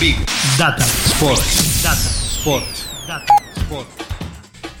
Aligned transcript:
Big 0.00 0.16
Data 0.56 0.84
Sports. 0.84 1.82
Data 1.82 1.96
Sports. 1.98 2.86
Data 3.08 3.34
Sports. 3.56 3.90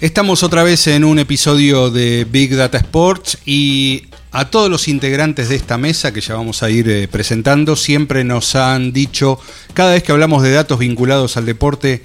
Estamos 0.00 0.44
otra 0.44 0.62
vez 0.62 0.86
en 0.86 1.02
un 1.02 1.18
episodio 1.18 1.90
de 1.90 2.24
Big 2.24 2.54
Data 2.54 2.78
Sports 2.78 3.38
y 3.44 4.06
a 4.30 4.48
todos 4.48 4.70
los 4.70 4.86
integrantes 4.86 5.48
de 5.48 5.56
esta 5.56 5.76
mesa 5.76 6.12
que 6.12 6.20
ya 6.20 6.36
vamos 6.36 6.62
a 6.62 6.70
ir 6.70 6.88
eh, 6.88 7.08
presentando 7.08 7.74
siempre 7.74 8.22
nos 8.22 8.54
han 8.54 8.92
dicho 8.92 9.40
cada 9.74 9.94
vez 9.94 10.04
que 10.04 10.12
hablamos 10.12 10.44
de 10.44 10.52
datos 10.52 10.78
vinculados 10.78 11.36
al 11.36 11.46
deporte, 11.46 12.04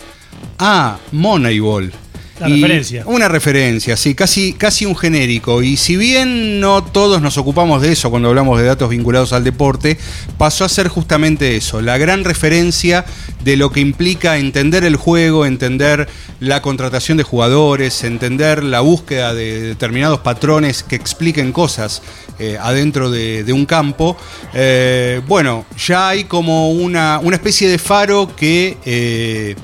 ah, 0.58 0.98
Moneyball. 1.12 1.94
Referencia. 2.48 3.04
Una 3.06 3.28
referencia, 3.28 3.98
sí, 3.98 4.16
casi, 4.16 4.54
casi 4.54 4.86
un 4.86 4.96
genérico. 4.96 5.62
Y 5.64 5.78
si 5.78 5.96
bien 5.96 6.60
no 6.60 6.84
todos 6.84 7.22
nos 7.22 7.38
ocupamos 7.38 7.82
de 7.82 7.92
eso 7.92 8.10
cuando 8.10 8.30
hablamos 8.30 8.60
de 8.60 8.66
datos 8.66 8.90
vinculados 8.90 9.34
al 9.34 9.44
deporte, 9.44 9.98
pasó 10.38 10.66
a 10.66 10.70
ser 10.70 10.88
justamente 10.88 11.56
eso, 11.56 11.82
la 11.82 11.98
gran 11.98 12.24
referencia 12.24 13.06
de 13.44 13.58
lo 13.58 13.72
que 13.72 13.80
implica 13.80 14.38
entender 14.38 14.84
el 14.84 14.96
juego, 14.96 15.46
entender 15.46 16.08
la 16.40 16.62
contratación 16.62 17.18
de 17.18 17.24
jugadores, 17.24 18.04
entender 18.04 18.64
la 18.64 18.82
búsqueda 18.82 19.34
de 19.34 19.62
determinados 19.62 20.20
patrones 20.20 20.84
que 20.84 20.96
expliquen 20.96 21.52
cosas 21.52 22.02
eh, 22.40 22.58
adentro 22.60 23.12
de, 23.12 23.44
de, 23.44 23.54
un 23.54 23.66
campo. 23.66 24.18
Eh, 24.54 25.22
bueno, 25.28 25.66
ya 25.78 26.10
hay 26.10 26.24
como 26.26 26.72
una, 26.72 27.20
una 27.20 27.36
especie 27.36 27.70
de 27.70 27.78
faro 27.78 28.36
que 28.36 28.78
eh, 28.86 29.56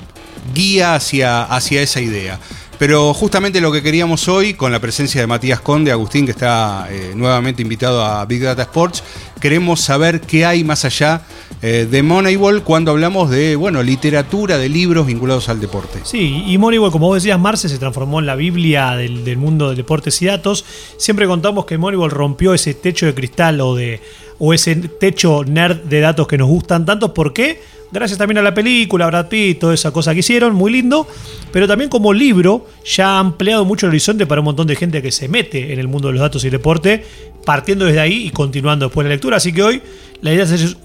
guía 0.54 0.94
hacia, 0.94 1.42
hacia 1.42 1.82
esa 1.82 2.00
idea. 2.00 2.38
Pero 2.80 3.12
justamente 3.12 3.60
lo 3.60 3.70
que 3.70 3.82
queríamos 3.82 4.26
hoy, 4.26 4.54
con 4.54 4.72
la 4.72 4.78
presencia 4.80 5.20
de 5.20 5.26
Matías 5.26 5.60
Conde, 5.60 5.92
Agustín, 5.92 6.24
que 6.24 6.30
está 6.30 6.88
eh, 6.90 7.12
nuevamente 7.14 7.60
invitado 7.60 8.02
a 8.02 8.24
Big 8.24 8.42
Data 8.42 8.62
Sports, 8.62 9.04
queremos 9.38 9.82
saber 9.82 10.22
qué 10.22 10.46
hay 10.46 10.64
más 10.64 10.86
allá 10.86 11.20
eh, 11.60 11.86
de 11.90 12.02
Moneyball 12.02 12.62
cuando 12.62 12.90
hablamos 12.92 13.28
de, 13.28 13.54
bueno, 13.54 13.82
literatura, 13.82 14.56
de 14.56 14.70
libros 14.70 15.06
vinculados 15.06 15.50
al 15.50 15.60
deporte. 15.60 15.98
Sí, 16.04 16.42
y 16.46 16.56
Moneyball, 16.56 16.90
como 16.90 17.08
vos 17.08 17.16
decías, 17.16 17.38
Marce, 17.38 17.68
se 17.68 17.76
transformó 17.76 18.18
en 18.18 18.24
la 18.24 18.34
Biblia 18.34 18.92
del, 18.96 19.36
mundo 19.36 19.68
de 19.68 19.76
deportes 19.76 20.22
y 20.22 20.24
datos. 20.24 20.64
Siempre 20.96 21.26
contamos 21.26 21.66
que 21.66 21.76
Moneyball 21.76 22.10
rompió 22.10 22.54
ese 22.54 22.72
techo 22.72 23.04
de 23.04 23.12
cristal 23.12 23.60
o 23.60 23.74
de 23.74 24.00
o 24.38 24.54
ese 24.54 24.74
techo 24.74 25.44
nerd 25.44 25.82
de 25.82 26.00
datos 26.00 26.26
que 26.26 26.38
nos 26.38 26.48
gustan 26.48 26.86
tanto. 26.86 27.12
¿Por 27.12 27.34
qué? 27.34 27.60
Gracias 27.92 28.18
también 28.18 28.38
a 28.38 28.42
la 28.42 28.54
película, 28.54 29.06
Brad 29.06 29.26
Pitt, 29.26 29.58
toda 29.58 29.74
esa 29.74 29.90
cosa 29.90 30.14
que 30.14 30.20
hicieron, 30.20 30.54
muy 30.54 30.70
lindo. 30.70 31.08
Pero 31.52 31.66
también 31.66 31.90
como 31.90 32.12
libro 32.12 32.66
ya 32.84 33.16
ha 33.16 33.18
ampliado 33.18 33.64
mucho 33.64 33.86
el 33.86 33.90
horizonte 33.90 34.26
para 34.26 34.40
un 34.40 34.44
montón 34.44 34.68
de 34.68 34.76
gente 34.76 35.02
que 35.02 35.10
se 35.10 35.28
mete 35.28 35.72
en 35.72 35.80
el 35.80 35.88
mundo 35.88 36.08
de 36.08 36.14
los 36.14 36.20
datos 36.20 36.44
y 36.44 36.50
deporte, 36.50 37.04
partiendo 37.44 37.84
desde 37.84 38.00
ahí 38.00 38.26
y 38.26 38.30
continuando 38.30 38.86
después 38.86 39.04
la 39.04 39.10
lectura. 39.10 39.38
Así 39.38 39.52
que 39.52 39.62
hoy 39.62 39.82
la 40.22 40.32
idea 40.32 40.44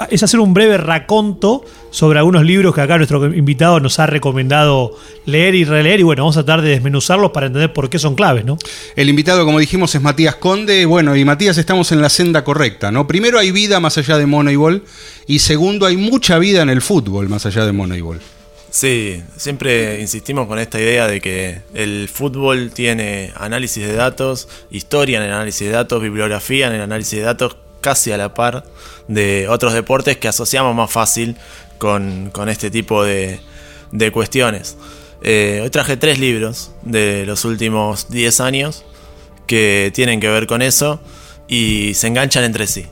es 0.10 0.24
hacer 0.24 0.40
un 0.40 0.54
breve 0.54 0.78
raconto 0.78 1.64
sobre 1.92 2.20
algunos 2.20 2.44
libros 2.44 2.74
que 2.74 2.82
acá 2.82 2.98
nuestro 2.98 3.34
invitado 3.34 3.80
nos 3.80 4.00
ha 4.00 4.08
recomendado 4.08 4.98
leer 5.26 5.54
y 5.56 5.64
releer. 5.64 6.00
Y 6.00 6.04
bueno, 6.04 6.24
vamos 6.24 6.38
a 6.38 6.44
tratar 6.44 6.64
de 6.64 6.72
desmenuzarlos 6.72 7.32
para 7.32 7.48
entender 7.48 7.72
por 7.72 7.90
qué 7.90 8.00
son 8.00 8.16
claves, 8.16 8.46
¿no? 8.46 8.58
El 8.96 9.10
invitado, 9.10 9.46
como 9.46 9.60
dijimos, 9.60 9.94
es 9.94 10.02
Matías 10.02 10.36
Conde. 10.36 10.86
Bueno, 10.86 11.16
y 11.16 11.24
Matías, 11.24 11.58
estamos 11.58 11.92
en 11.92 12.02
la 12.02 12.10
senda 12.10 12.44
correcta, 12.44 12.92
¿no? 12.92 13.06
Primero 13.08 13.38
hay 13.38 13.52
vida 13.52 13.80
más 13.80 13.98
allá 13.98 14.18
de 14.18 14.26
Moneyball. 14.26 14.84
Y 15.28 15.40
segundo, 15.40 15.86
hay 15.86 15.98
mucha 15.98 16.40
vida 16.40 16.62
en 16.62 16.70
el 16.70 16.82
fútbol 16.82 16.95
más 17.28 17.46
allá 17.46 17.66
de 17.66 17.72
Moneyball. 17.72 18.22
Sí, 18.70 19.24
siempre 19.38 20.02
insistimos 20.02 20.48
con 20.48 20.60
esta 20.60 20.80
idea 20.80 21.08
de 21.08 21.22
que 21.22 21.62
el 21.74 22.10
fútbol 22.10 22.72
tiene 22.72 23.32
análisis 23.36 23.86
de 23.86 23.94
datos, 23.94 24.48
historia 24.70 25.18
en 25.18 25.24
el 25.24 25.32
análisis 25.32 25.68
de 25.68 25.74
datos, 25.74 26.02
bibliografía 26.02 26.68
en 26.68 26.74
el 26.74 26.82
análisis 26.82 27.20
de 27.20 27.26
datos 27.26 27.58
casi 27.82 28.12
a 28.12 28.18
la 28.18 28.34
par 28.34 28.66
de 29.08 29.48
otros 29.50 29.74
deportes 29.74 30.18
que 30.18 30.28
asociamos 30.28 30.76
más 30.76 30.92
fácil 30.92 31.36
con, 31.78 32.32
con 32.32 32.50
este 32.50 32.70
tipo 32.72 33.04
de, 33.04 33.40
de 33.92 34.12
cuestiones. 34.12 34.78
Eh, 35.22 35.62
hoy 35.64 35.70
traje 35.70 35.98
tres 35.98 36.20
libros 36.20 36.72
de 36.82 37.26
los 37.26 37.46
últimos 37.46 38.10
10 38.10 38.40
años 38.42 38.84
que 39.48 39.92
tienen 39.94 40.20
que 40.20 40.28
ver 40.28 40.48
con 40.48 40.62
eso 40.62 41.00
y 41.48 41.94
se 41.94 42.08
enganchan 42.08 42.44
entre 42.44 42.68
sí. 42.68 42.88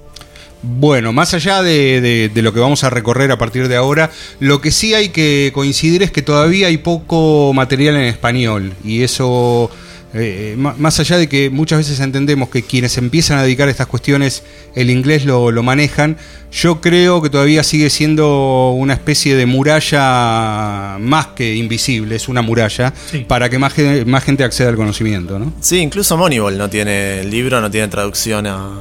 Bueno, 0.66 1.12
más 1.12 1.34
allá 1.34 1.62
de, 1.62 2.00
de, 2.00 2.30
de, 2.30 2.42
lo 2.42 2.54
que 2.54 2.62
vamos 2.62 2.86
a 2.86 2.90
recorrer 2.90 3.32
a 3.32 3.38
partir 3.38 3.68
de 3.68 3.76
ahora, 3.76 4.12
lo 4.40 4.62
que 4.62 4.72
sí 4.72 4.94
hay 4.94 5.10
que 5.10 5.52
coincidir 5.54 6.04
es 6.04 6.12
que 6.12 6.22
todavía 6.22 6.68
hay 6.68 6.78
poco 6.78 7.52
material 7.54 7.98
en 7.98 8.04
español 8.04 8.74
y 8.82 9.04
eso, 9.04 9.70
eh, 10.14 10.56
más 10.58 11.02
allá 11.02 11.18
de 11.18 11.28
que 11.28 11.50
muchas 11.50 11.80
veces 11.80 12.00
entendemos 12.00 12.48
que 12.48 12.64
quienes 12.64 12.98
empiezan 12.98 13.40
a 13.40 13.44
dedicar 13.44 13.68
a 13.68 13.72
estas 13.72 13.88
cuestiones 13.88 14.44
el 14.74 14.90
inglés 14.90 15.26
lo, 15.26 15.52
lo 15.52 15.64
manejan, 15.64 16.16
yo 16.50 16.80
creo 16.80 17.22
que 17.22 17.30
todavía 17.30 17.62
sigue 17.64 17.90
siendo 17.90 18.72
una 18.72 18.94
especie 18.94 19.36
de 19.36 19.46
muralla 19.46 20.98
más 20.98 21.28
que 21.36 21.56
invisible, 21.56 22.16
es 22.16 22.30
una 22.30 22.42
muralla 22.42 22.94
sí. 23.12 23.26
para 23.28 23.50
que 23.50 23.60
más, 23.60 23.74
más 24.06 24.24
gente 24.24 24.46
acceda 24.46 24.70
al 24.70 24.78
conocimiento. 24.78 25.40
¿no? 25.40 25.52
Sí, 25.60 25.80
incluso 25.80 26.16
Moneyball 26.16 26.58
no 26.58 26.70
tiene 26.70 27.26
libro, 27.26 27.60
no 27.60 27.70
tiene 27.70 27.90
traducción 27.90 28.48
a 28.48 28.80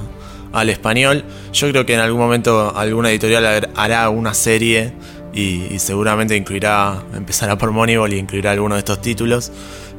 al 0.52 0.70
español. 0.70 1.24
Yo 1.52 1.68
creo 1.70 1.86
que 1.86 1.94
en 1.94 2.00
algún 2.00 2.20
momento 2.20 2.76
alguna 2.76 3.10
editorial 3.10 3.70
hará 3.74 4.08
una 4.10 4.34
serie 4.34 4.92
y, 5.32 5.64
y 5.70 5.78
seguramente 5.78 6.36
incluirá, 6.36 7.02
empezará 7.14 7.56
por 7.56 7.70
Moneyball 7.70 8.12
y 8.12 8.18
incluirá 8.18 8.52
alguno 8.52 8.74
de 8.74 8.80
estos 8.80 9.00
títulos. 9.00 9.50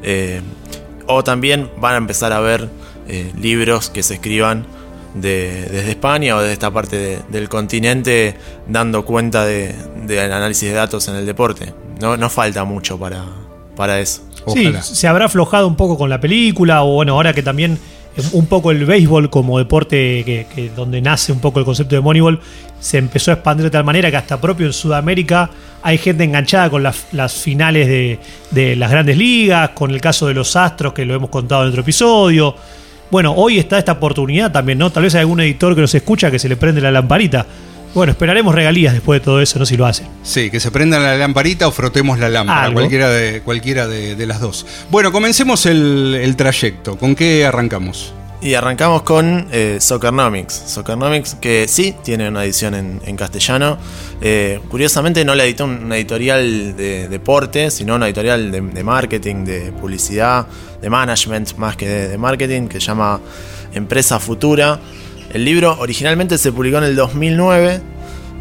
Eh, 0.02 0.40
o 1.06 1.24
también 1.24 1.70
van 1.78 1.94
a 1.94 1.98
empezar 1.98 2.32
a 2.32 2.40
ver 2.40 2.68
eh, 3.08 3.32
libros 3.38 3.90
que 3.90 4.02
se 4.02 4.14
escriban 4.14 4.66
de, 5.14 5.68
desde 5.70 5.90
España 5.90 6.36
o 6.36 6.40
desde 6.40 6.54
esta 6.54 6.70
parte 6.70 6.96
de, 6.96 7.18
del 7.28 7.48
continente 7.48 8.36
dando 8.68 9.04
cuenta 9.04 9.44
del 9.44 9.74
de, 10.06 10.14
de 10.14 10.20
análisis 10.20 10.68
de 10.68 10.74
datos 10.74 11.08
en 11.08 11.16
el 11.16 11.26
deporte. 11.26 11.72
No, 12.00 12.16
no 12.16 12.30
falta 12.30 12.64
mucho 12.64 12.98
para, 12.98 13.24
para 13.76 14.00
eso. 14.00 14.22
Ojalá. 14.46 14.82
Sí, 14.82 14.94
se 14.94 15.08
habrá 15.08 15.26
aflojado 15.26 15.66
un 15.66 15.76
poco 15.76 15.96
con 15.96 16.10
la 16.10 16.20
película 16.20 16.82
o 16.82 16.94
bueno, 16.94 17.14
ahora 17.14 17.32
que 17.32 17.42
también 17.42 17.78
un 18.32 18.46
poco 18.46 18.70
el 18.70 18.84
béisbol 18.84 19.28
como 19.28 19.58
deporte 19.58 20.46
que, 20.54 20.70
donde 20.74 21.00
nace 21.00 21.32
un 21.32 21.40
poco 21.40 21.58
el 21.58 21.64
concepto 21.64 21.96
de 21.96 22.00
Moneyball 22.00 22.40
se 22.78 22.98
empezó 22.98 23.30
a 23.30 23.34
expandir 23.34 23.64
de 23.64 23.70
tal 23.70 23.84
manera 23.84 24.10
que 24.10 24.16
hasta 24.16 24.40
propio 24.40 24.66
en 24.66 24.72
Sudamérica 24.72 25.50
hay 25.82 25.98
gente 25.98 26.24
enganchada 26.24 26.70
con 26.70 26.82
las, 26.82 27.08
las 27.12 27.34
finales 27.34 27.88
de, 27.88 28.18
de, 28.50 28.76
las 28.76 28.90
grandes 28.90 29.18
ligas, 29.18 29.70
con 29.70 29.90
el 29.90 30.00
caso 30.00 30.26
de 30.26 30.34
los 30.34 30.56
Astros 30.56 30.92
que 30.92 31.04
lo 31.04 31.14
hemos 31.14 31.28
contado 31.28 31.62
en 31.64 31.68
otro 31.68 31.82
episodio. 31.82 32.54
Bueno, 33.10 33.32
hoy 33.32 33.58
está 33.58 33.78
esta 33.78 33.92
oportunidad 33.92 34.50
también, 34.50 34.78
¿no? 34.78 34.90
Tal 34.90 35.02
vez 35.02 35.14
hay 35.14 35.20
algún 35.20 35.40
editor 35.40 35.74
que 35.74 35.82
nos 35.82 35.94
escucha 35.94 36.30
que 36.30 36.38
se 36.38 36.48
le 36.48 36.56
prende 36.56 36.80
la 36.80 36.90
lamparita. 36.90 37.46
Bueno, 37.94 38.10
esperaremos 38.10 38.52
regalías 38.52 38.92
después 38.92 39.20
de 39.20 39.24
todo 39.24 39.40
eso, 39.40 39.58
no 39.60 39.66
si 39.66 39.76
lo 39.76 39.86
hacen. 39.86 40.08
Sí, 40.24 40.50
que 40.50 40.58
se 40.58 40.72
prendan 40.72 41.04
la 41.04 41.16
lamparita 41.16 41.68
o 41.68 41.70
frotemos 41.70 42.18
la 42.18 42.28
lámpara, 42.28 42.64
¿Algo? 42.64 42.80
cualquiera, 42.80 43.08
de, 43.08 43.40
cualquiera 43.42 43.86
de, 43.86 44.16
de, 44.16 44.26
las 44.26 44.40
dos. 44.40 44.66
Bueno, 44.90 45.12
comencemos 45.12 45.64
el, 45.66 46.18
el, 46.20 46.34
trayecto. 46.34 46.98
¿Con 46.98 47.14
qué 47.14 47.46
arrancamos? 47.46 48.12
Y 48.42 48.54
arrancamos 48.54 49.02
con 49.02 49.46
eh, 49.52 49.78
Soccernomics. 49.80 50.54
Soccernomics, 50.66 51.36
que 51.36 51.68
sí 51.68 51.94
tiene 52.02 52.28
una 52.28 52.44
edición 52.44 52.74
en, 52.74 53.00
en 53.06 53.16
castellano. 53.16 53.78
Eh, 54.20 54.60
curiosamente, 54.68 55.24
no 55.24 55.36
la 55.36 55.44
editó 55.44 55.64
una 55.64 55.96
editorial 55.96 56.76
de 56.76 57.08
deporte, 57.08 57.70
sino 57.70 57.94
una 57.94 58.06
editorial 58.06 58.50
de, 58.50 58.60
de 58.60 58.84
marketing, 58.84 59.44
de 59.44 59.70
publicidad, 59.70 60.48
de 60.82 60.90
management, 60.90 61.56
más 61.58 61.76
que 61.76 61.88
de, 61.88 62.08
de 62.08 62.18
marketing, 62.18 62.66
que 62.66 62.80
se 62.80 62.86
llama 62.88 63.20
Empresa 63.72 64.18
Futura. 64.18 64.80
El 65.34 65.44
libro 65.44 65.76
originalmente 65.80 66.38
se 66.38 66.52
publicó 66.52 66.78
en 66.78 66.84
el 66.84 66.94
2009, 66.94 67.80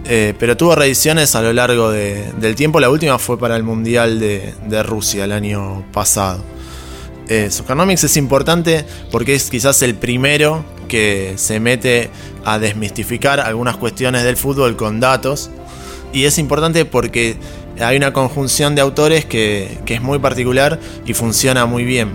eh, 0.06 0.36
pero 0.38 0.56
tuvo 0.56 0.76
reediciones 0.76 1.34
a 1.34 1.42
lo 1.42 1.52
largo 1.52 1.90
de, 1.90 2.32
del 2.38 2.54
tiempo. 2.54 2.80
La 2.80 2.92
última 2.92 3.18
fue 3.18 3.40
para 3.40 3.56
el 3.56 3.64
Mundial 3.64 4.20
de, 4.20 4.84
Rusia 4.84 5.24
el 5.24 5.32
año 5.32 5.84
pasado. 5.92 6.44
Eh, 7.28 7.50
es 7.50 8.18
importante 8.18 8.86
porque 9.12 9.34
es 9.34 9.50
quizás 9.50 9.82
el 9.82 9.96
primero 9.96 10.64
que 10.88 11.34
se 11.38 11.60
mete 11.60 12.12
a 12.46 12.60
desmistificar 12.60 13.40
algunas 13.40 13.76
cuestiones 13.76 14.24
del 14.24 14.38
fútbol 14.38 14.76
con 14.76 15.00
datos. 15.00 15.50
Y 16.14 16.26
es 16.26 16.38
importante 16.38 16.86
porque 16.86 17.38
hay 17.80 17.98
una 17.98 18.14
conjunción 18.14 18.76
de 18.76 18.82
autores 18.82 19.26
que, 19.26 19.80
que 19.88 19.96
es 19.96 20.02
muy 20.04 20.20
particular 20.20 20.80
y 21.08 21.16
funciona 21.16 21.66
muy 21.66 21.86
bien. 21.86 22.12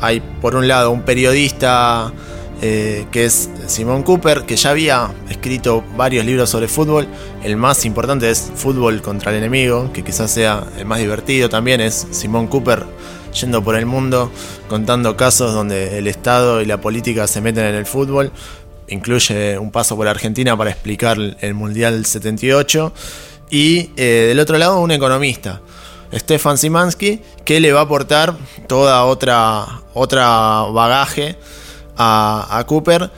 Hay 0.00 0.20
por 0.40 0.54
un 0.54 0.68
lado 0.68 0.92
un 0.92 1.02
periodista 1.02 2.12
eh, 2.60 3.06
que 3.12 3.24
es 3.24 3.48
Simón 3.68 4.02
Cooper, 4.02 4.42
que 4.42 4.56
ya 4.56 4.70
había 4.70 5.10
escrito 5.30 5.84
varios 5.96 6.24
libros 6.24 6.50
sobre 6.50 6.66
fútbol. 6.66 7.06
El 7.44 7.56
más 7.56 7.84
importante 7.84 8.28
es 8.30 8.50
Fútbol 8.54 9.00
contra 9.00 9.30
el 9.30 9.38
enemigo, 9.38 9.92
que 9.92 10.02
quizás 10.02 10.30
sea 10.30 10.64
el 10.76 10.84
más 10.84 10.98
divertido 10.98 11.48
también, 11.48 11.80
es 11.80 12.08
Simón 12.10 12.48
Cooper 12.48 12.84
yendo 13.32 13.62
por 13.62 13.76
el 13.76 13.86
mundo 13.86 14.32
contando 14.68 15.16
casos 15.16 15.54
donde 15.54 15.98
el 15.98 16.08
Estado 16.08 16.60
y 16.60 16.66
la 16.66 16.80
política 16.80 17.26
se 17.28 17.40
meten 17.40 17.64
en 17.66 17.74
el 17.76 17.86
fútbol. 17.86 18.32
Incluye 18.88 19.56
un 19.58 19.70
paso 19.70 19.96
por 19.96 20.08
Argentina 20.08 20.56
para 20.56 20.70
explicar 20.70 21.16
el 21.40 21.54
Mundial 21.54 22.04
78. 22.04 22.92
Y 23.50 23.90
eh, 23.96 24.26
del 24.28 24.40
otro 24.40 24.58
lado, 24.58 24.80
un 24.80 24.90
economista, 24.90 25.60
Stefan 26.12 26.58
Simansky, 26.58 27.20
que 27.44 27.60
le 27.60 27.72
va 27.72 27.80
a 27.80 27.82
aportar 27.84 28.36
toda 28.66 29.04
otra, 29.04 29.64
otra 29.94 30.62
bagaje 30.72 31.36
a, 31.98 32.46
a 32.58 32.64
Cooper. 32.64 33.10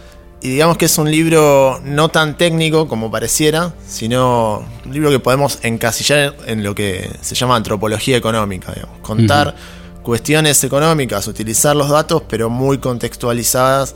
Y 0.42 0.48
digamos 0.48 0.78
que 0.78 0.86
es 0.86 0.96
un 0.96 1.10
libro 1.10 1.80
no 1.84 2.08
tan 2.08 2.38
técnico 2.38 2.88
como 2.88 3.10
pareciera, 3.10 3.74
sino 3.86 4.64
un 4.86 4.92
libro 4.92 5.10
que 5.10 5.18
podemos 5.20 5.58
encasillar 5.62 6.34
en 6.46 6.64
lo 6.64 6.74
que 6.74 7.10
se 7.20 7.34
llama 7.34 7.56
antropología 7.56 8.16
económica. 8.16 8.72
digamos. 8.72 8.98
Contar 9.00 9.54
cuestiones 10.02 10.64
económicas, 10.64 11.28
utilizar 11.28 11.76
los 11.76 11.90
datos, 11.90 12.22
pero 12.26 12.48
muy 12.48 12.78
contextualizadas 12.78 13.94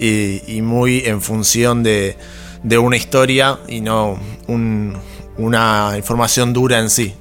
y, 0.00 0.42
y 0.56 0.60
muy 0.60 1.02
en 1.06 1.22
función 1.22 1.84
de, 1.84 2.16
de 2.64 2.78
una 2.78 2.96
historia 2.96 3.58
y 3.68 3.80
no 3.80 4.18
un- 4.48 4.96
una 5.38 5.92
información 5.96 6.52
dura 6.52 6.80
en 6.80 6.90
sí. 6.90 7.14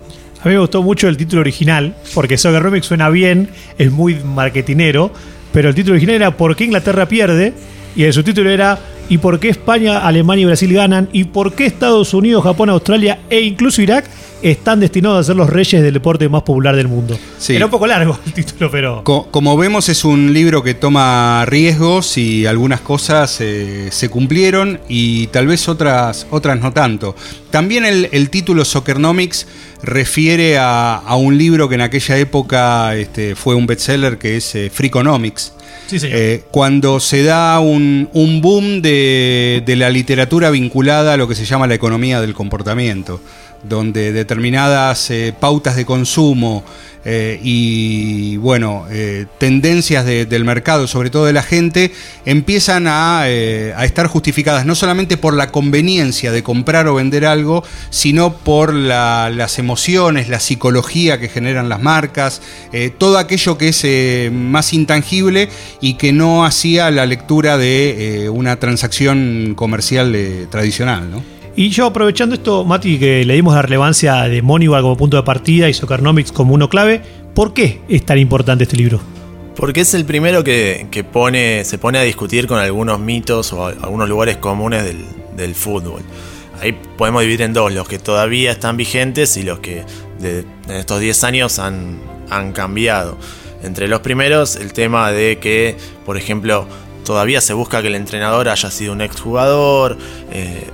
A 0.43 0.47
mí 0.47 0.55
me 0.55 0.59
gustó 0.59 0.81
mucho 0.81 1.07
el 1.07 1.17
título 1.17 1.41
original, 1.41 1.95
porque 2.15 2.37
Soccernomics 2.37 2.87
suena 2.87 3.09
bien, 3.09 3.49
es 3.77 3.91
muy 3.91 4.15
marketinero, 4.15 5.11
pero 5.55 5.69
el 5.69 5.75
título 5.75 5.93
original 5.93 6.15
era 6.17 6.37
¿Por 6.37 6.55
qué 6.55 6.65
Inglaterra 6.65 7.07
pierde? 7.07 7.53
Y 7.95 8.03
el 8.03 8.13
subtítulo 8.13 8.49
era 8.51 8.77
¿Y 9.07 9.19
por 9.19 9.39
qué 9.39 9.49
España, 9.49 9.99
Alemania 10.05 10.43
y 10.43 10.45
Brasil 10.45 10.73
ganan? 10.73 11.09
¿Y 11.13 11.23
por 11.25 11.53
qué 11.53 11.65
Estados 11.65 12.13
Unidos, 12.13 12.43
Japón, 12.43 12.69
Australia 12.69 13.19
e 13.29 13.39
incluso 13.41 13.81
Irak 13.81 14.05
están 14.41 14.79
destinados 14.79 15.19
a 15.19 15.23
ser 15.23 15.35
los 15.35 15.49
reyes 15.49 15.81
del 15.81 15.93
deporte 15.93 16.27
más 16.27 16.41
popular 16.41 16.75
del 16.75 16.87
mundo? 16.87 17.17
Sí. 17.37 17.55
Era 17.55 17.65
un 17.65 17.71
poco 17.71 17.87
largo 17.87 18.19
el 18.25 18.33
título, 18.33 18.69
pero... 18.69 19.03
Co- 19.03 19.27
como 19.31 19.55
vemos 19.57 19.87
es 19.89 20.03
un 20.05 20.33
libro 20.33 20.61
que 20.63 20.73
toma 20.73 21.45
riesgos 21.45 22.17
y 22.17 22.45
algunas 22.47 22.81
cosas 22.81 23.37
eh, 23.41 23.87
se 23.91 24.09
cumplieron 24.09 24.79
y 24.89 25.27
tal 25.27 25.47
vez 25.47 25.69
otras, 25.69 26.27
otras 26.31 26.59
no 26.59 26.73
tanto. 26.73 27.15
También 27.51 27.85
el, 27.85 28.09
el 28.11 28.29
título 28.29 28.65
Soccernomics 28.65 29.47
refiere 29.83 30.57
a, 30.57 30.95
a 30.95 31.15
un 31.15 31.37
libro 31.37 31.69
que 31.69 31.75
en 31.75 31.81
aquella 31.81 32.17
época 32.17 32.95
este, 32.95 33.35
fue 33.35 33.55
un 33.55 33.67
bestseller 33.67 34.17
que 34.17 34.37
es 34.37 34.55
eh, 34.55 34.69
Freakonomics. 34.73 35.53
Sí, 35.87 35.99
señor. 35.99 36.17
Eh, 36.17 36.43
cuando 36.49 36.99
se 36.99 37.23
da 37.23 37.59
un, 37.59 38.09
un 38.13 38.41
boom 38.41 38.81
de, 38.81 39.61
de 39.65 39.75
la 39.75 39.89
literatura 39.89 40.49
vinculada 40.49 41.13
a 41.13 41.17
lo 41.17 41.27
que 41.27 41.35
se 41.35 41.45
llama 41.45 41.67
la 41.67 41.75
economía 41.75 42.21
del 42.21 42.33
comportamiento, 42.33 43.21
donde 43.67 44.11
determinadas 44.11 45.09
eh, 45.11 45.33
pautas 45.39 45.75
de 45.75 45.85
consumo 45.85 46.63
eh, 47.07 47.39
y 47.43 48.37
bueno 48.37 48.85
eh, 48.89 49.27
tendencias 49.37 50.05
de- 50.05 50.25
del 50.25 50.43
mercado, 50.43 50.87
sobre 50.87 51.09
todo 51.11 51.25
de 51.25 51.33
la 51.33 51.43
gente, 51.43 51.91
empiezan 52.25 52.85
a, 52.87 53.27
estar 53.27 54.07
justificadas 54.07 54.65
no 54.65 54.73
solamente 54.73 55.15
por 55.17 55.35
la 55.35 55.51
conveniencia 55.51 56.31
de 56.31 56.41
comprar 56.41 56.87
o 56.87 56.95
vender 56.95 57.25
algo, 57.25 57.63
sino 57.91 58.33
por 58.37 58.73
la- 58.73 59.29
las 59.29 59.59
emociones, 59.59 60.29
la 60.29 60.39
psicología 60.39 61.19
que 61.19 61.29
generan 61.29 61.69
las 61.69 61.81
marcas, 61.81 62.41
todo 62.97 63.17
aquello 63.19 63.57
que 63.57 63.67
es 63.69 64.31
más 64.31 64.73
intangible 64.73 65.49
y 65.81 65.93
que 65.95 66.11
no 66.11 66.43
hacía 66.45 66.89
la 66.91 67.05
lectura 67.05 67.57
de 67.57 68.29
una 68.33 68.55
transacción 68.57 69.53
comercial 69.55 70.47
tradicional. 70.49 71.09
Y 71.57 71.69
yo 71.69 71.85
aprovechando 71.85 72.35
esto, 72.35 72.65
Mati, 72.65 72.99
que 72.99 73.23
le 73.23 73.33
dimos 73.33 73.55
la 73.55 73.61
relevancia 73.61 74.23
de 74.23 74.41
Moneyball 74.41 74.81
como 74.81 74.97
punto 74.97 75.15
de 75.15 75.23
partida 75.23 75.69
y 75.69 75.73
Soccernomics 75.73 76.33
como 76.33 76.53
uno 76.53 76.69
clave, 76.69 77.01
¿por 77.33 77.53
qué 77.53 77.79
es 77.87 78.05
tan 78.05 78.17
importante 78.17 78.65
este 78.65 78.75
libro? 78.75 78.99
Porque 79.55 79.81
es 79.81 79.93
el 79.93 80.03
primero 80.03 80.43
que, 80.43 80.87
que 80.91 81.05
pone, 81.05 81.63
se 81.63 81.77
pone 81.77 81.97
a 81.97 82.01
discutir 82.01 82.45
con 82.45 82.59
algunos 82.59 82.99
mitos 82.99 83.53
o 83.53 83.67
algunos 83.67 84.09
lugares 84.09 84.35
comunes 84.35 84.83
del, 84.83 85.05
del 85.37 85.55
fútbol. 85.55 86.01
Ahí 86.61 86.77
podemos 86.97 87.21
dividir 87.21 87.43
en 87.43 87.53
dos, 87.53 87.71
los 87.71 87.87
que 87.87 87.99
todavía 87.99 88.51
están 88.51 88.75
vigentes 88.75 89.37
y 89.37 89.43
los 89.43 89.59
que 89.59 89.85
en 90.21 90.71
estos 90.71 90.99
10 90.99 91.23
años 91.23 91.59
han, 91.59 91.99
han 92.29 92.51
cambiado. 92.51 93.17
Entre 93.63 93.87
los 93.87 94.01
primeros, 94.01 94.57
el 94.57 94.73
tema 94.73 95.09
de 95.11 95.37
que, 95.39 95.77
por 96.05 96.17
ejemplo, 96.17 96.67
todavía 97.05 97.39
se 97.39 97.53
busca 97.53 97.81
que 97.81 97.87
el 97.87 97.95
entrenador 97.95 98.49
haya 98.49 98.69
sido 98.69 98.91
un 98.91 98.99
exjugador, 98.99 99.97
eh, 100.31 100.65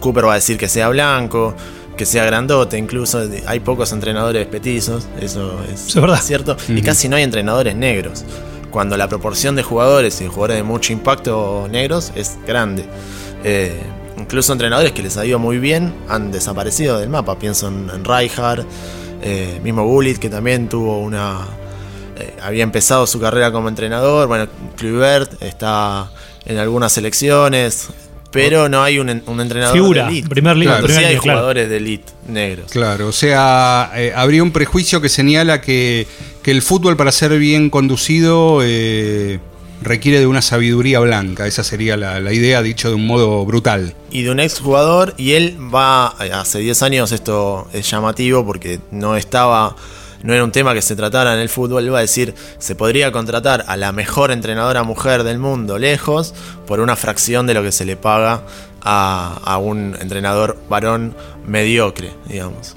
Cooper 0.00 0.26
va 0.26 0.32
a 0.32 0.36
decir 0.36 0.58
que 0.58 0.68
sea 0.68 0.88
blanco, 0.88 1.54
que 1.96 2.06
sea 2.06 2.24
grandote, 2.24 2.78
incluso 2.78 3.22
hay 3.46 3.60
pocos 3.60 3.92
entrenadores 3.92 4.46
petizos, 4.46 5.06
eso 5.20 5.60
es, 5.70 5.86
Eso 5.88 5.98
es 5.98 6.02
verdad. 6.02 6.20
cierto, 6.22 6.56
y 6.68 6.80
casi 6.82 7.08
no 7.08 7.16
hay 7.16 7.22
entrenadores 7.22 7.76
negros, 7.76 8.24
cuando 8.70 8.96
la 8.96 9.08
proporción 9.08 9.54
de 9.56 9.62
jugadores 9.62 10.20
y 10.20 10.26
jugadores 10.26 10.56
de 10.56 10.62
mucho 10.62 10.92
impacto 10.92 11.68
negros 11.70 12.12
es 12.14 12.38
grande. 12.46 12.84
Eh, 13.44 13.78
incluso 14.16 14.52
entrenadores 14.52 14.92
que 14.92 15.02
les 15.02 15.16
ha 15.16 15.24
ido 15.26 15.38
muy 15.38 15.58
bien 15.58 15.92
han 16.08 16.30
desaparecido 16.30 16.98
del 16.98 17.08
mapa, 17.10 17.38
pienso 17.38 17.68
en, 17.68 17.90
en 17.94 18.04
Rijkaard, 18.04 18.64
eh, 19.22 19.60
mismo 19.62 19.84
Gullit 19.84 20.18
que 20.18 20.30
también 20.30 20.68
tuvo 20.68 21.00
una... 21.00 21.46
eh, 22.18 22.34
había 22.42 22.62
empezado 22.62 23.06
su 23.06 23.20
carrera 23.20 23.52
como 23.52 23.68
entrenador, 23.68 24.26
bueno, 24.28 24.46
Kluivert 24.76 25.42
está 25.42 26.10
en 26.46 26.56
algunas 26.58 26.92
selecciones, 26.92 27.88
pero 28.32 28.68
no 28.68 28.82
hay 28.82 28.98
un, 28.98 29.22
un 29.26 29.40
entrenador 29.40 29.74
Figura, 29.74 30.04
de 30.04 30.10
elite. 30.10 30.28
primer 30.28 30.56
liga, 30.56 30.72
Cuando 30.72 30.86
primer 30.86 31.02
sí 31.02 31.06
hay 31.06 31.12
liga, 31.14 31.22
claro. 31.22 31.38
jugadores 31.38 31.68
de 31.68 31.76
elite 31.76 32.12
negros. 32.28 32.70
Claro, 32.70 33.08
o 33.08 33.12
sea, 33.12 33.90
eh, 33.96 34.12
habría 34.14 34.42
un 34.42 34.52
prejuicio 34.52 35.00
que 35.00 35.08
señala 35.08 35.60
que, 35.60 36.06
que 36.42 36.50
el 36.50 36.62
fútbol 36.62 36.96
para 36.96 37.10
ser 37.12 37.36
bien 37.38 37.70
conducido 37.70 38.60
eh, 38.62 39.40
requiere 39.82 40.20
de 40.20 40.26
una 40.26 40.42
sabiduría 40.42 41.00
blanca. 41.00 41.46
Esa 41.46 41.64
sería 41.64 41.96
la, 41.96 42.20
la 42.20 42.32
idea, 42.32 42.62
dicho 42.62 42.88
de 42.88 42.94
un 42.94 43.06
modo 43.06 43.44
brutal. 43.46 43.94
y 44.10 44.22
de 44.22 44.30
un 44.30 44.38
exjugador 44.40 45.14
y 45.16 45.32
él 45.32 45.56
va 45.74 46.08
hace 46.08 46.58
10 46.58 46.82
años 46.82 47.12
esto 47.12 47.68
es 47.72 47.90
llamativo 47.90 48.44
porque 48.44 48.78
no 48.90 49.16
estaba 49.16 49.74
no 50.22 50.34
era 50.34 50.44
un 50.44 50.52
tema 50.52 50.74
que 50.74 50.82
se 50.82 50.96
tratara 50.96 51.34
en 51.34 51.40
el 51.40 51.48
fútbol, 51.48 51.92
va 51.92 51.98
a 51.98 52.02
decir, 52.02 52.34
se 52.58 52.74
podría 52.74 53.10
contratar 53.12 53.64
a 53.66 53.76
la 53.76 53.92
mejor 53.92 54.30
entrenadora 54.30 54.82
mujer 54.82 55.22
del 55.24 55.38
mundo 55.38 55.78
lejos 55.78 56.34
por 56.66 56.80
una 56.80 56.96
fracción 56.96 57.46
de 57.46 57.54
lo 57.54 57.62
que 57.62 57.72
se 57.72 57.84
le 57.84 57.96
paga 57.96 58.42
a, 58.82 59.40
a 59.44 59.58
un 59.58 59.96
entrenador 60.00 60.58
varón 60.68 61.14
mediocre, 61.46 62.12
digamos. 62.28 62.74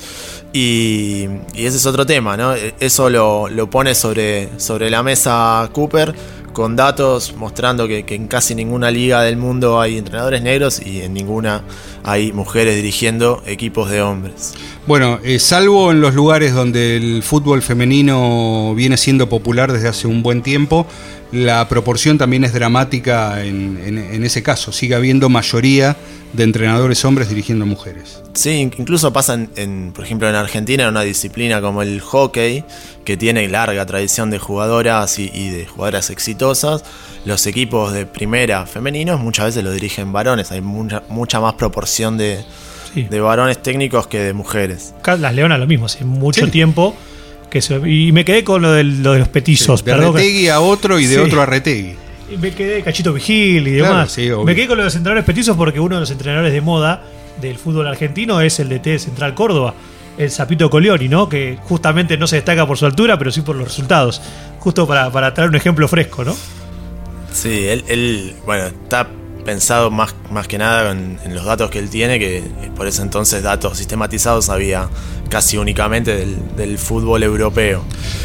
Y, 0.56 1.28
y 1.54 1.66
ese 1.66 1.78
es 1.78 1.86
otro 1.88 2.06
tema, 2.06 2.38
¿no? 2.38 2.54
E- 2.54 2.76
Eso 2.80 3.10
lo, 3.10 3.48
lo 3.50 3.70
pone 3.70 3.96
sobre, 3.96 4.50
sobre 4.60 4.90
la 4.90 5.02
mesa 5.02 5.68
Cooper 5.74 6.14
con 6.54 6.76
datos 6.76 7.36
mostrando 7.36 7.88
que, 7.88 8.06
en 8.08 8.28
casi 8.28 8.56
ninguna 8.56 8.92
liga 8.92 9.22
del 9.24 9.38
mundo 9.38 9.82
hay 9.82 9.98
entrenadores 9.98 10.42
negros 10.42 10.82
y 10.86 11.02
en 11.02 11.14
ninguna 11.14 11.64
hay 12.04 12.32
mujeres 12.32 12.76
dirigiendo 12.76 13.44
equipos 13.46 13.90
de 13.90 14.02
hombres. 14.02 14.54
Bueno, 14.86 15.20
eh, 15.24 15.40
salvo 15.40 15.92
en 15.92 16.02
los 16.02 16.14
lugares 16.14 16.54
donde 16.54 16.98
el 16.98 17.24
fútbol 17.24 17.62
femenino 17.62 18.74
viene 18.76 18.98
siendo 18.98 19.28
popular 19.28 19.72
desde 19.72 19.88
hace 19.88 20.08
un 20.08 20.24
buen 20.24 20.42
tiempo, 20.42 20.86
la 21.34 21.68
proporción 21.68 22.18
también 22.18 22.44
es 22.44 22.54
dramática 22.54 23.44
en, 23.44 23.78
en- 23.84 23.98
en 23.98 24.24
ese 24.24 24.44
caso. 24.44 24.72
Sigue 24.72 24.96
habiendo 24.96 25.28
mayoría 25.30 25.98
de 26.32 26.44
entrenadores 26.44 27.04
hombres 27.06 27.28
dirigiendo 27.30 27.66
mujeres. 27.66 28.22
Sí, 28.34 28.52
in- 28.52 28.74
incluso 28.78 29.12
pasa 29.12 29.34
en, 29.34 29.50
en, 29.56 29.92
por 29.94 30.06
ejemplo 30.06 30.30
en 30.30 30.36
Argentina 30.36 30.84
en 30.84 30.90
una 30.90 31.02
disciplina 31.02 31.60
como 31.62 31.82
el 31.82 32.00
hockey, 32.02 32.64
que 33.04 33.18
tiene 33.18 33.48
larga 33.50 33.86
tradición 33.86 34.30
de 34.30 34.40
jugadoras 34.40 35.20
y, 35.20 35.30
y 35.34 35.50
de 35.50 35.66
jugadoras 35.66 36.10
exitosas. 36.10 36.84
Los 37.26 37.46
equipos 37.48 37.94
de 37.94 38.06
primera 38.06 38.66
femeninos 38.66 39.20
muchas 39.20 39.46
veces 39.48 39.64
lo 39.64 39.72
dirigen 39.72 40.12
varones, 40.14 40.52
hay 40.52 40.62
mucha, 40.62 41.04
mucha 41.10 41.40
más 41.40 41.54
proporción 41.56 42.18
de, 42.18 42.44
Sí. 42.94 43.04
de 43.04 43.20
varones 43.22 43.62
técnicos 43.62 44.06
que 44.08 44.20
de 44.20 44.34
mujeres. 44.34 44.94
Las 45.20 45.34
Leonas 45.34 45.60
lo 45.60 45.66
mismo, 45.66 45.88
hace 45.88 46.04
mucho 46.06 46.46
Sí. 46.46 46.52
tiempo. 46.52 46.96
Que 47.54 47.62
se- 47.62 47.80
y 47.88 48.12
me 48.12 48.26
quedé 48.26 48.44
con 48.44 48.64
lo, 48.64 48.70
lo 48.82 49.14
de 49.14 49.20
los 49.20 49.28
petizos. 49.28 49.86
de 49.86 49.92
perdón 49.94 50.16
Retegui 50.16 50.48
a 50.50 50.60
otro 50.60 50.98
y 51.00 51.06
de 51.06 51.16
Sí. 51.16 51.22
otro 51.22 51.40
a 51.42 51.46
Retegui. 51.46 51.94
Y 52.34 52.38
me 52.38 52.50
quedé 52.52 52.82
Cachito 52.82 53.14
Vigil 53.14 53.68
y 53.68 53.78
Claro, 53.78 53.94
demás. 53.94 54.12
sí, 54.12 54.28
me 54.44 54.56
quedé 54.56 54.66
con 54.68 54.80
los 54.80 54.96
entrenadores 54.96 55.24
petizos 55.24 55.56
porque 55.56 55.80
uno 55.80 55.98
de 55.98 56.00
los 56.02 56.10
entrenadores 56.10 56.52
de 56.52 56.62
moda 56.62 57.04
del 57.40 57.58
fútbol 57.60 57.86
argentino 57.88 58.42
es 58.42 58.60
el 58.60 58.70
de 58.70 58.80
T 58.80 58.98
Central 58.98 59.36
Córdoba, 59.36 59.76
el 60.18 60.32
Zapito 60.32 60.68
Colioni, 60.72 61.08
¿no? 61.08 61.30
Que 61.30 61.60
justamente 61.62 62.18
no 62.18 62.26
se 62.26 62.38
destaca 62.38 62.66
por 62.66 62.78
su 62.80 62.88
altura, 62.88 63.20
pero 63.20 63.32
sí 63.32 63.42
por 63.42 63.56
los 63.56 63.68
resultados. 63.68 64.20
Justo 64.60 64.88
para, 64.88 65.12
para 65.12 65.32
traer 65.36 65.50
un 65.52 65.56
ejemplo 65.56 65.88
fresco, 65.88 66.24
¿no? 66.24 66.36
Sí, 67.32 67.66
él, 67.68 67.84
él, 67.88 68.34
bueno, 68.48 68.66
está 68.66 69.08
pensado 69.44 69.92
más, 69.92 70.16
más 70.32 70.48
que 70.48 70.58
nada 70.58 70.92
en, 70.92 71.18
los 71.34 71.46
datos 71.46 71.70
que 71.70 71.80
él 71.80 71.90
tiene, 71.90 72.20
que 72.20 72.44
por 72.76 72.88
ese 72.88 73.02
entonces 73.02 73.44
datos 73.44 73.78
sistematizados 73.78 74.50
había 74.50 74.90
casi 75.30 75.58
únicamente 75.58 76.26
del, 76.56 76.78
fútbol 76.78 77.24
europeo. 77.24 77.84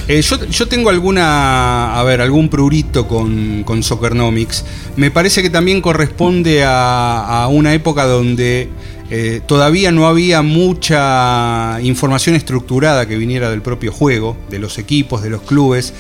Eh, 0.09 0.21
yo, 0.23 0.45
yo 0.45 0.69
tengo 0.69 0.91
alguna, 0.91 1.99
a 1.99 2.03
ver, 2.05 2.21
algún 2.21 2.49
prurito 2.49 3.07
con, 3.07 3.63
con 3.65 3.83
Soccernomics. 3.83 4.65
Me 4.97 5.11
parece 5.11 5.43
que 5.43 5.51
también 5.51 5.81
corresponde 5.81 6.65
a, 6.65 7.43
a 7.43 7.49
una 7.49 7.75
época 7.75 8.05
donde 8.05 8.69
eh, 9.11 9.41
todavía 9.47 9.91
no 9.91 10.07
había 10.07 10.43
mucha 10.43 11.79
información 11.83 12.35
estructurada 12.35 13.09
que 13.09 13.17
viniera 13.17 13.51
del 13.51 13.63
propio 13.63 13.91
juego, 13.91 14.37
de 14.51 14.59
los 14.59 14.79
equipos, 14.79 15.23
de 15.23 15.31
los 15.31 15.43
clubes. 15.43 15.95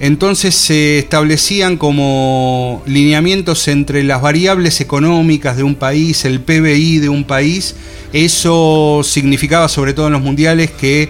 Entonces 0.00 0.54
se 0.54 0.98
establecían 0.98 1.76
como 1.76 2.82
lineamientos 2.86 3.66
entre 3.66 4.04
las 4.04 4.22
variables 4.22 4.80
económicas 4.80 5.56
de 5.56 5.64
un 5.64 5.74
país, 5.74 6.24
el 6.24 6.40
PBI 6.40 6.98
de 6.98 7.08
un 7.08 7.24
país. 7.24 7.74
Eso 8.12 9.00
significaba, 9.02 9.68
sobre 9.68 9.94
todo 9.94 10.06
en 10.06 10.12
los 10.12 10.22
mundiales, 10.22 10.70
que 10.70 11.08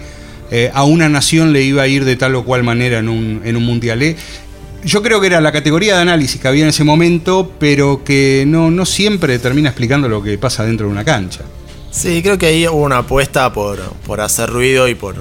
eh, 0.49 0.71
a 0.73 0.83
una 0.83 1.07
nación 1.07 1.53
le 1.53 1.61
iba 1.61 1.83
a 1.83 1.87
ir 1.87 2.03
de 2.03 2.15
tal 2.15 2.33
o 2.35 2.43
cual 2.43 2.63
manera 2.63 2.97
en 2.99 3.09
un, 3.09 3.41
en 3.45 3.55
un 3.55 3.63
mundial. 3.63 4.01
Eh, 4.01 4.15
yo 4.83 5.03
creo 5.03 5.21
que 5.21 5.27
era 5.27 5.39
la 5.39 5.51
categoría 5.51 5.95
de 5.97 6.01
análisis 6.01 6.41
que 6.41 6.47
había 6.47 6.63
en 6.63 6.69
ese 6.69 6.83
momento, 6.83 7.51
pero 7.59 8.03
que 8.03 8.45
no, 8.47 8.71
no 8.71 8.85
siempre 8.85 9.37
termina 9.37 9.69
explicando 9.69 10.09
lo 10.09 10.23
que 10.23 10.37
pasa 10.39 10.65
dentro 10.65 10.87
de 10.87 10.93
una 10.93 11.03
cancha. 11.03 11.41
Sí, 11.91 12.21
creo 12.23 12.37
que 12.37 12.47
ahí 12.47 12.67
hubo 12.67 12.83
una 12.83 12.99
apuesta 12.99 13.51
por, 13.51 13.79
por 14.05 14.21
hacer 14.21 14.49
ruido 14.49 14.87
y 14.87 14.95
por, 14.95 15.15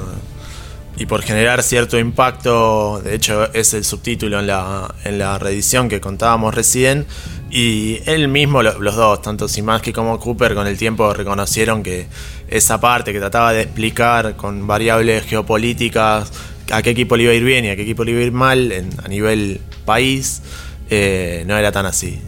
y 0.98 1.06
por 1.06 1.22
generar 1.22 1.62
cierto 1.62 1.98
impacto. 1.98 3.00
De 3.02 3.14
hecho, 3.14 3.52
es 3.54 3.72
el 3.74 3.84
subtítulo 3.84 4.40
en 4.40 4.48
la, 4.48 4.94
en 5.04 5.18
la 5.18 5.38
reedición 5.38 5.88
que 5.88 6.00
contábamos 6.00 6.54
recién. 6.54 7.06
Y 7.50 8.00
él 8.04 8.28
mismo, 8.28 8.62
lo- 8.62 8.78
los 8.80 8.96
dos, 8.96 9.22
tanto 9.22 9.48
Simansky 9.48 9.92
como 9.92 10.18
Cooper, 10.18 10.54
con 10.54 10.66
el 10.66 10.76
tiempo 10.76 11.14
reconocieron 11.14 11.82
que 11.82 12.06
esa 12.48 12.80
parte 12.80 13.12
que 13.12 13.20
trataba 13.20 13.52
de 13.52 13.62
explicar 13.62 14.36
con 14.36 14.66
variables 14.66 15.24
geopolíticas 15.24 16.30
a 16.70 16.82
qué 16.82 16.90
equipo 16.90 17.16
le 17.16 17.22
iba 17.22 17.32
a 17.32 17.34
ir 17.36 17.44
bien 17.44 17.64
y 17.64 17.70
a 17.70 17.76
qué 17.76 17.82
equipo 17.82 18.04
le 18.04 18.10
iba 18.10 18.20
a 18.20 18.24
ir 18.24 18.32
mal 18.32 18.72
en- 18.72 18.90
a 19.02 19.08
nivel 19.08 19.60
país, 19.86 20.42
eh, 20.90 21.44
no 21.46 21.56
era 21.56 21.72
tan 21.72 21.86
así. 21.86 22.20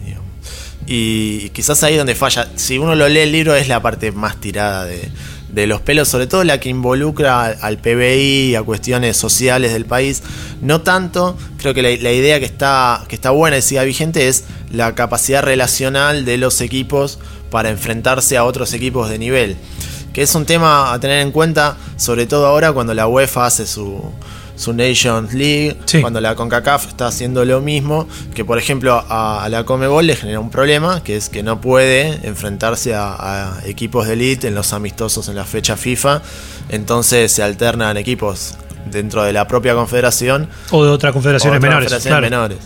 Y 0.87 1.49
quizás 1.49 1.83
ahí 1.83 1.95
donde 1.95 2.15
falla, 2.15 2.49
si 2.55 2.77
uno 2.79 2.95
lo 2.95 3.07
lee 3.07 3.19
el 3.19 3.31
libro 3.31 3.53
es 3.55 3.67
la 3.67 3.81
parte 3.81 4.11
más 4.11 4.37
tirada 4.41 4.85
de, 4.85 5.09
de 5.51 5.67
los 5.67 5.81
pelos, 5.81 6.07
sobre 6.07 6.27
todo 6.27 6.43
la 6.43 6.59
que 6.59 6.69
involucra 6.69 7.45
al, 7.45 7.77
PBI, 7.77 8.55
a 8.55 8.63
cuestiones 8.63 9.17
sociales 9.17 9.73
del 9.73 9.85
país. 9.85 10.23
No 10.61 10.81
tanto, 10.81 11.37
creo 11.57 11.73
que 11.73 11.81
la, 11.81 11.89
la 12.01 12.11
idea 12.11 12.39
que 12.39 12.45
está, 12.45 13.03
que 13.07 13.15
está 13.15 13.31
buena 13.31 13.57
y 13.57 13.61
siga 13.61 13.83
vigente 13.83 14.27
es 14.27 14.45
la 14.71 14.95
capacidad 14.95 15.43
relacional 15.43 16.25
de 16.25 16.37
los 16.37 16.61
equipos 16.61 17.19
para 17.49 17.69
enfrentarse 17.69 18.37
a 18.37 18.45
otros 18.45 18.73
equipos 18.73 19.09
de 19.09 19.19
nivel. 19.19 19.57
Que 20.13 20.23
es 20.23 20.35
un 20.35 20.45
tema 20.45 20.93
a 20.93 20.99
tener 20.99 21.19
en 21.19 21.31
cuenta, 21.31 21.77
sobre 21.97 22.25
todo 22.25 22.45
ahora 22.47 22.73
cuando 22.73 22.93
la 22.93 23.07
UEFA 23.07 23.45
hace 23.45 23.65
su, 23.65 24.01
su 24.61 24.73
Nations 24.73 25.33
League, 25.33 25.77
Sí. 25.85 26.01
cuando 26.01 26.21
la 26.21 26.35
CONCACAF 26.35 26.87
está 26.87 27.07
haciendo 27.07 27.43
lo 27.45 27.59
mismo, 27.61 28.07
que 28.35 28.45
por 28.45 28.57
ejemplo 28.57 28.93
a, 29.09 29.43
a 29.43 29.49
la 29.49 29.63
Comebol 29.65 30.05
le 30.07 30.15
genera 30.15 30.39
un 30.39 30.49
problema, 30.49 31.03
que 31.03 31.15
es 31.17 31.29
que 31.29 31.43
no 31.43 31.59
puede 31.59 32.19
enfrentarse 32.27 32.93
a, 32.95 33.15
a 33.57 33.65
equipos 33.65 34.07
de 34.07 34.13
elite 34.13 34.47
en 34.47 34.55
los 34.55 34.73
amistosos 34.73 35.27
en 35.27 35.35
la 35.35 35.45
fecha 35.45 35.75
FIFA, 35.77 36.21
entonces 36.69 37.31
se 37.31 37.43
alternan 37.43 37.97
equipos 37.97 38.55
dentro 38.89 39.23
de 39.23 39.33
la 39.33 39.47
propia 39.47 39.73
confederación 39.75 40.47
O 40.71 40.83
de 40.83 40.91
otras 40.91 41.13
confederaciones 41.13 41.57
otras 41.57 41.61
menores. 41.69 41.89
confederaciones 41.91 42.29
claro. 42.29 42.47
menores. 42.47 42.57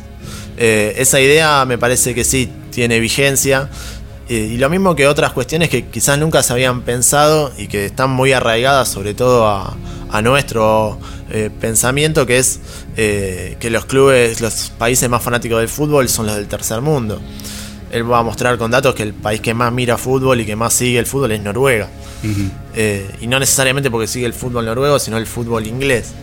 Eh, 0.58 0.96
esa 0.98 1.20
idea 1.20 1.66
me 1.66 1.78
parece 1.78 2.14
que 2.16 2.24
sí 2.24 2.50
tiene 2.72 3.00
vigencia. 3.00 3.70
Eh, 4.30 4.52
y 4.54 4.58
lo 4.58 4.70
mismo 4.70 4.96
que 4.96 5.08
otras 5.08 5.34
cuestiones 5.34 5.70
que 5.70 5.86
quizás 5.88 6.18
nunca 6.18 6.42
se 6.42 6.52
habían 6.54 6.82
pensado 6.82 7.52
y 7.58 7.68
que 7.68 7.86
están 7.86 8.10
muy 8.10 8.34
arraigadas 8.34 8.88
sobre 8.88 9.14
todo 9.14 9.48
a, 9.48 9.76
a 10.12 10.22
nuestro 10.24 10.98
eh, 11.32 11.50
pensamiento, 11.60 12.26
que 12.26 12.38
es 12.38 12.60
eh, 12.98 13.58
que 13.60 13.70
los 13.70 13.86
clubes, 13.86 14.42
los 14.42 14.72
países 14.78 15.10
más 15.10 15.24
fanáticos 15.24 15.60
del 15.60 15.70
fútbol 15.70 16.08
son 16.10 16.28
los 16.28 16.36
del 16.36 16.48
tercer 16.48 16.82
mundo. 16.82 17.20
Él 17.92 18.10
va 18.10 18.20
a 18.20 18.24
mostrar 18.24 18.58
con 18.58 18.72
datos 18.72 18.94
que 18.94 19.04
el 19.04 19.14
país 19.14 19.42
que 19.42 19.54
más 19.54 19.72
mira 19.72 19.98
fútbol 19.98 20.42
y 20.42 20.46
que 20.46 20.56
más 20.56 20.74
sigue 20.74 21.00
el 21.00 21.06
fútbol 21.06 21.32
es 21.32 21.42
Noruega. 21.42 21.90
Eh, 22.76 23.10
y 23.22 23.28
no 23.28 23.40
necesariamente 23.40 23.92
porque 23.92 24.08
sigue 24.08 24.26
el 24.26 24.34
fútbol 24.34 24.66
noruego, 24.66 24.98
sino 25.00 25.18
el 25.18 25.28
fútbol 25.28 25.68
inglés. 25.68 26.14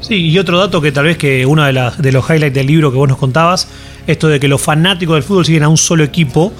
Sí, 0.00 0.28
y 0.28 0.38
otro 0.38 0.58
dato 0.58 0.80
que 0.80 0.92
tal 0.92 1.06
vez 1.06 1.16
que 1.16 1.46
uno 1.46 1.64
de, 1.64 1.92
de 1.98 2.12
los 2.12 2.28
highlights 2.28 2.54
del 2.54 2.66
libro 2.66 2.90
que 2.90 2.98
vos 2.98 3.08
nos 3.08 3.18
contabas, 3.18 3.66
esto 4.06 4.28
de 4.28 4.38
que 4.38 4.48
los 4.48 4.60
fanáticos 4.60 5.14
del 5.14 5.22
fútbol 5.22 5.46
siguen 5.46 5.62
a 5.62 5.68
un 5.68 5.78
solo 5.78 6.04
equipo, 6.04 6.52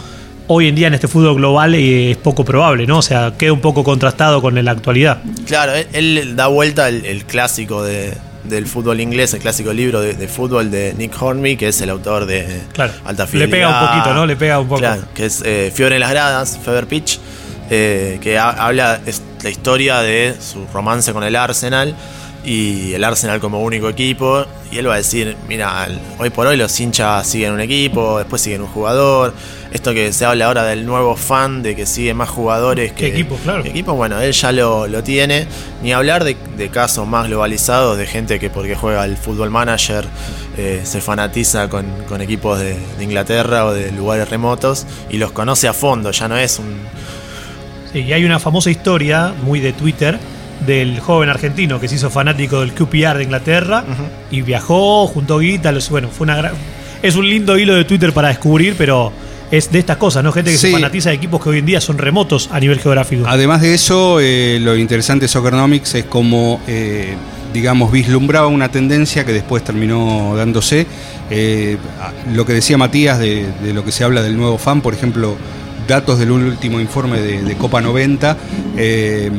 hoy 0.48 0.68
en 0.68 0.74
día 0.74 0.86
en 0.88 0.94
este 0.94 1.08
fútbol 1.08 1.36
global 1.36 1.74
eh, 1.74 2.10
es 2.12 2.16
poco 2.16 2.44
probable, 2.44 2.86
¿no? 2.86 2.98
O 2.98 3.02
sea, 3.02 3.34
queda 3.36 3.52
un 3.52 3.60
poco 3.60 3.82
contrastado 3.84 4.40
con 4.42 4.62
la 4.64 4.70
actualidad. 4.70 5.22
Claro, 5.46 5.72
él, 5.74 5.86
él 6.18 6.36
da 6.36 6.46
vuelta 6.48 6.88
el, 6.88 7.04
el 7.04 7.24
clásico 7.24 7.82
de, 7.82 8.14
del 8.44 8.66
fútbol 8.66 9.00
inglés, 9.00 9.34
el 9.34 9.40
clásico 9.40 9.72
libro 9.72 10.00
de, 10.00 10.14
de 10.14 10.28
fútbol 10.28 10.70
de 10.70 10.94
Nick 10.96 11.20
Hornby, 11.20 11.56
que 11.56 11.68
es 11.68 11.80
el 11.80 11.90
autor 11.90 12.26
de 12.26 12.60
Claro. 12.72 12.92
Alta 13.04 13.24
Le 13.24 13.28
Fidelidad. 13.28 13.50
pega 13.56 13.80
un 13.80 13.88
poquito, 13.88 14.14
¿no? 14.14 14.26
Le 14.26 14.36
pega 14.36 14.60
un 14.60 14.68
poco. 14.68 14.80
Claro, 14.80 15.02
que 15.14 15.26
es 15.26 15.42
eh, 15.44 15.72
Fiebre 15.74 15.96
en 15.96 16.00
las 16.00 16.10
gradas, 16.10 16.58
Fever 16.64 16.86
Pitch, 16.86 17.18
eh, 17.70 18.18
que 18.20 18.38
ha- 18.38 18.50
habla 18.50 19.00
es 19.06 19.22
la 19.42 19.50
historia 19.50 20.00
de 20.00 20.34
su 20.40 20.64
romance 20.72 21.12
con 21.12 21.24
el 21.24 21.34
Arsenal 21.36 21.94
y 22.46 22.94
el 22.94 23.02
Arsenal 23.02 23.40
como 23.40 23.60
único 23.62 23.88
equipo. 23.88 24.46
Y 24.70 24.78
él 24.78 24.88
va 24.88 24.94
a 24.94 24.98
decir, 24.98 25.36
mira, 25.48 25.88
hoy 26.18 26.30
por 26.30 26.46
hoy 26.46 26.56
los 26.56 26.78
hinchas 26.80 27.26
siguen 27.26 27.52
un 27.52 27.60
equipo, 27.60 28.18
después 28.18 28.40
siguen 28.40 28.62
un 28.62 28.68
jugador. 28.68 29.34
Esto 29.72 29.92
que 29.92 30.12
se 30.12 30.24
habla 30.24 30.46
ahora 30.46 30.62
del 30.64 30.86
nuevo 30.86 31.16
fan, 31.16 31.62
de 31.62 31.74
que 31.74 31.86
sigue 31.86 32.14
más 32.14 32.28
jugadores 32.30 32.92
que 32.92 32.98
¿Qué 32.98 33.06
equipos, 33.08 33.40
claro? 33.42 33.62
que 33.64 33.70
equipos, 33.70 33.96
bueno, 33.96 34.20
él 34.20 34.32
ya 34.32 34.52
lo, 34.52 34.86
lo 34.86 35.02
tiene. 35.02 35.46
Ni 35.82 35.92
hablar 35.92 36.22
de, 36.22 36.36
de 36.56 36.68
casos 36.70 37.06
más 37.06 37.26
globalizados 37.26 37.98
de 37.98 38.06
gente 38.06 38.38
que 38.38 38.48
porque 38.48 38.76
juega 38.76 39.04
el 39.04 39.16
fútbol 39.16 39.50
manager 39.50 40.04
eh, 40.56 40.82
se 40.84 41.00
fanatiza 41.00 41.68
con, 41.68 41.84
con 42.08 42.20
equipos 42.22 42.60
de, 42.60 42.76
de 42.96 43.04
Inglaterra 43.04 43.66
o 43.66 43.74
de 43.74 43.90
lugares 43.90 44.30
remotos 44.30 44.86
y 45.10 45.18
los 45.18 45.32
conoce 45.32 45.66
a 45.66 45.72
fondo. 45.72 46.12
Ya 46.12 46.28
no 46.28 46.36
es 46.38 46.60
un. 46.60 46.76
Sí, 47.92 48.00
y 48.02 48.12
hay 48.12 48.24
una 48.24 48.38
famosa 48.38 48.70
historia, 48.70 49.34
muy 49.42 49.58
de 49.60 49.72
Twitter, 49.72 50.18
del 50.64 51.00
joven 51.00 51.28
argentino 51.28 51.78
que 51.80 51.88
se 51.88 51.96
hizo 51.96 52.10
fanático 52.10 52.60
del 52.60 52.72
QPR 52.72 53.18
de 53.18 53.24
Inglaterra 53.24 53.84
y 54.30 54.42
viajó, 54.42 55.06
juntó 55.06 55.38
guita, 55.38 55.72
los- 55.72 55.90
bueno, 55.90 56.08
fue 56.08 56.24
una 56.24 56.36
gran... 56.36 56.52
Es 57.02 57.14
un 57.16 57.28
lindo 57.28 57.58
hilo 57.58 57.74
de 57.74 57.84
Twitter 57.84 58.12
para 58.12 58.28
descubrir, 58.28 58.74
pero 58.78 59.12
es 59.50 59.70
de 59.70 59.78
estas 59.78 59.96
cosas, 59.98 60.24
¿no? 60.24 60.32
Gente 60.32 60.50
que 60.50 60.56
Sí. 60.56 60.68
se 60.68 60.72
fanatiza 60.72 61.10
de 61.10 61.16
equipos 61.16 61.42
que 61.42 61.50
hoy 61.50 61.58
en 61.58 61.66
día 61.66 61.80
son 61.80 61.98
remotos 61.98 62.48
a 62.50 62.58
nivel 62.58 62.80
geográfico. 62.80 63.24
Además 63.28 63.60
de 63.60 63.74
eso, 63.74 64.18
eh, 64.20 64.58
lo 64.60 64.76
interesante 64.76 65.26
de 65.26 65.28
Soccernomics 65.28 65.94
es 65.94 66.04
como, 66.06 66.60
eh, 66.66 67.14
digamos, 67.52 67.92
vislumbraba 67.92 68.48
una 68.48 68.70
tendencia 68.70 69.24
que 69.24 69.32
después 69.32 69.62
terminó 69.62 70.34
dándose. 70.36 70.86
Eh, 71.30 71.76
lo 72.34 72.44
que 72.46 72.54
decía 72.54 72.76
Matías 72.78 73.18
de, 73.18 73.46
de 73.62 73.72
lo 73.74 73.84
que 73.84 73.92
se 73.92 74.02
habla 74.02 74.22
del 74.22 74.36
nuevo 74.36 74.58
fan, 74.58 74.80
por 74.80 74.94
ejemplo, 74.94 75.36
datos 75.86 76.18
del 76.18 76.32
último 76.32 76.80
informe 76.80 77.20
de, 77.20 77.42
de 77.42 77.54
Copa 77.56 77.80
90. 77.80 78.36
eh, 78.76 79.30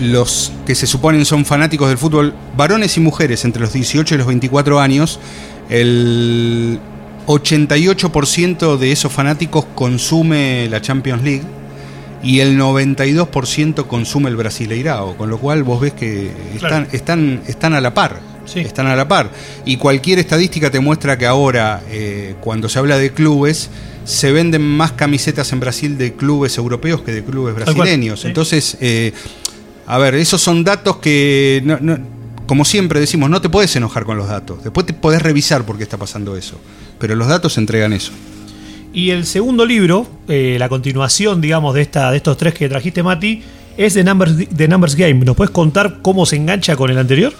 los 0.00 0.52
que 0.66 0.74
se 0.74 0.86
suponen 0.86 1.24
son 1.24 1.44
fanáticos 1.44 1.88
del 1.88 1.98
fútbol, 1.98 2.34
varones 2.56 2.96
y 2.96 3.00
mujeres 3.00 3.44
entre 3.44 3.62
los 3.62 3.72
18 3.72 4.14
y 4.14 4.18
los 4.18 4.26
24 4.26 4.80
años, 4.80 5.20
el 5.68 6.78
88% 7.26 8.76
de 8.78 8.92
esos 8.92 9.12
fanáticos 9.12 9.64
consume 9.74 10.68
la 10.68 10.80
Champions 10.80 11.22
League 11.22 11.42
y 12.22 12.40
el 12.40 12.58
92% 12.58 13.86
consume 13.86 14.30
el 14.30 14.36
Brasileirao, 14.36 15.16
con 15.16 15.28
lo 15.28 15.38
cual 15.38 15.64
vos 15.64 15.80
ves 15.80 15.92
que 15.92 16.30
Claro. 16.58 16.76
están, 16.76 16.88
están, 16.92 17.42
están 17.48 17.74
a 17.74 17.80
la 17.80 17.94
par. 17.94 18.20
Sí. 18.44 18.60
Están 18.60 18.86
a 18.86 18.96
la 18.96 19.06
par. 19.06 19.30
Y 19.64 19.76
cualquier 19.76 20.18
estadística 20.18 20.70
te 20.70 20.80
muestra 20.80 21.16
que 21.16 21.26
ahora, 21.26 21.80
eh, 21.90 22.34
cuando 22.40 22.68
se 22.68 22.78
habla 22.78 22.98
de 22.98 23.12
clubes, 23.12 23.70
se 24.04 24.32
venden 24.32 24.62
más 24.62 24.92
camisetas 24.92 25.52
en 25.52 25.60
Brasil 25.60 25.96
de 25.96 26.14
clubes 26.14 26.58
europeos 26.58 27.02
que 27.02 27.12
de 27.12 27.22
clubes 27.22 27.54
brasileños. 27.54 28.24
Entonces, 28.24 28.76
eh, 28.80 29.12
a 29.86 29.98
ver, 29.98 30.14
esos 30.14 30.40
son 30.40 30.64
datos 30.64 30.96
que, 30.96 31.60
no- 31.64 31.78
no- 31.80 31.98
como 32.46 32.64
siempre 32.64 33.00
decimos, 33.00 33.30
no 33.30 33.40
te 33.40 33.48
puedes 33.48 33.74
enojar 33.76 34.04
con 34.04 34.16
los 34.16 34.28
datos. 34.28 34.62
Después 34.62 34.86
te 34.86 34.92
podés 34.92 35.22
revisar 35.22 35.64
por 35.64 35.76
qué 35.76 35.82
está 35.84 35.96
pasando 35.96 36.36
eso. 36.36 36.60
Pero 36.98 37.14
los 37.14 37.28
datos 37.28 37.56
entregan 37.58 37.92
eso. 37.92 38.12
Y 38.92 39.10
el 39.10 39.24
segundo 39.26 39.64
libro, 39.64 40.06
eh, 40.28 40.56
la 40.58 40.68
continuación, 40.68 41.40
digamos, 41.40 41.74
de, 41.74 41.80
esta, 41.82 42.10
de 42.10 42.18
estos 42.18 42.36
tres 42.36 42.52
que 42.54 42.68
trajiste, 42.68 43.02
Mati, 43.02 43.42
es 43.76 43.94
The 43.94 44.04
Numbers, 44.04 44.48
The 44.54 44.68
Numbers 44.68 44.94
Game. 44.96 45.24
¿Nos 45.24 45.34
puedes 45.34 45.50
contar 45.50 46.00
cómo 46.02 46.26
se 46.26 46.36
engancha 46.36 46.76
con 46.76 46.90
el 46.90 46.98
anterior? 46.98 47.32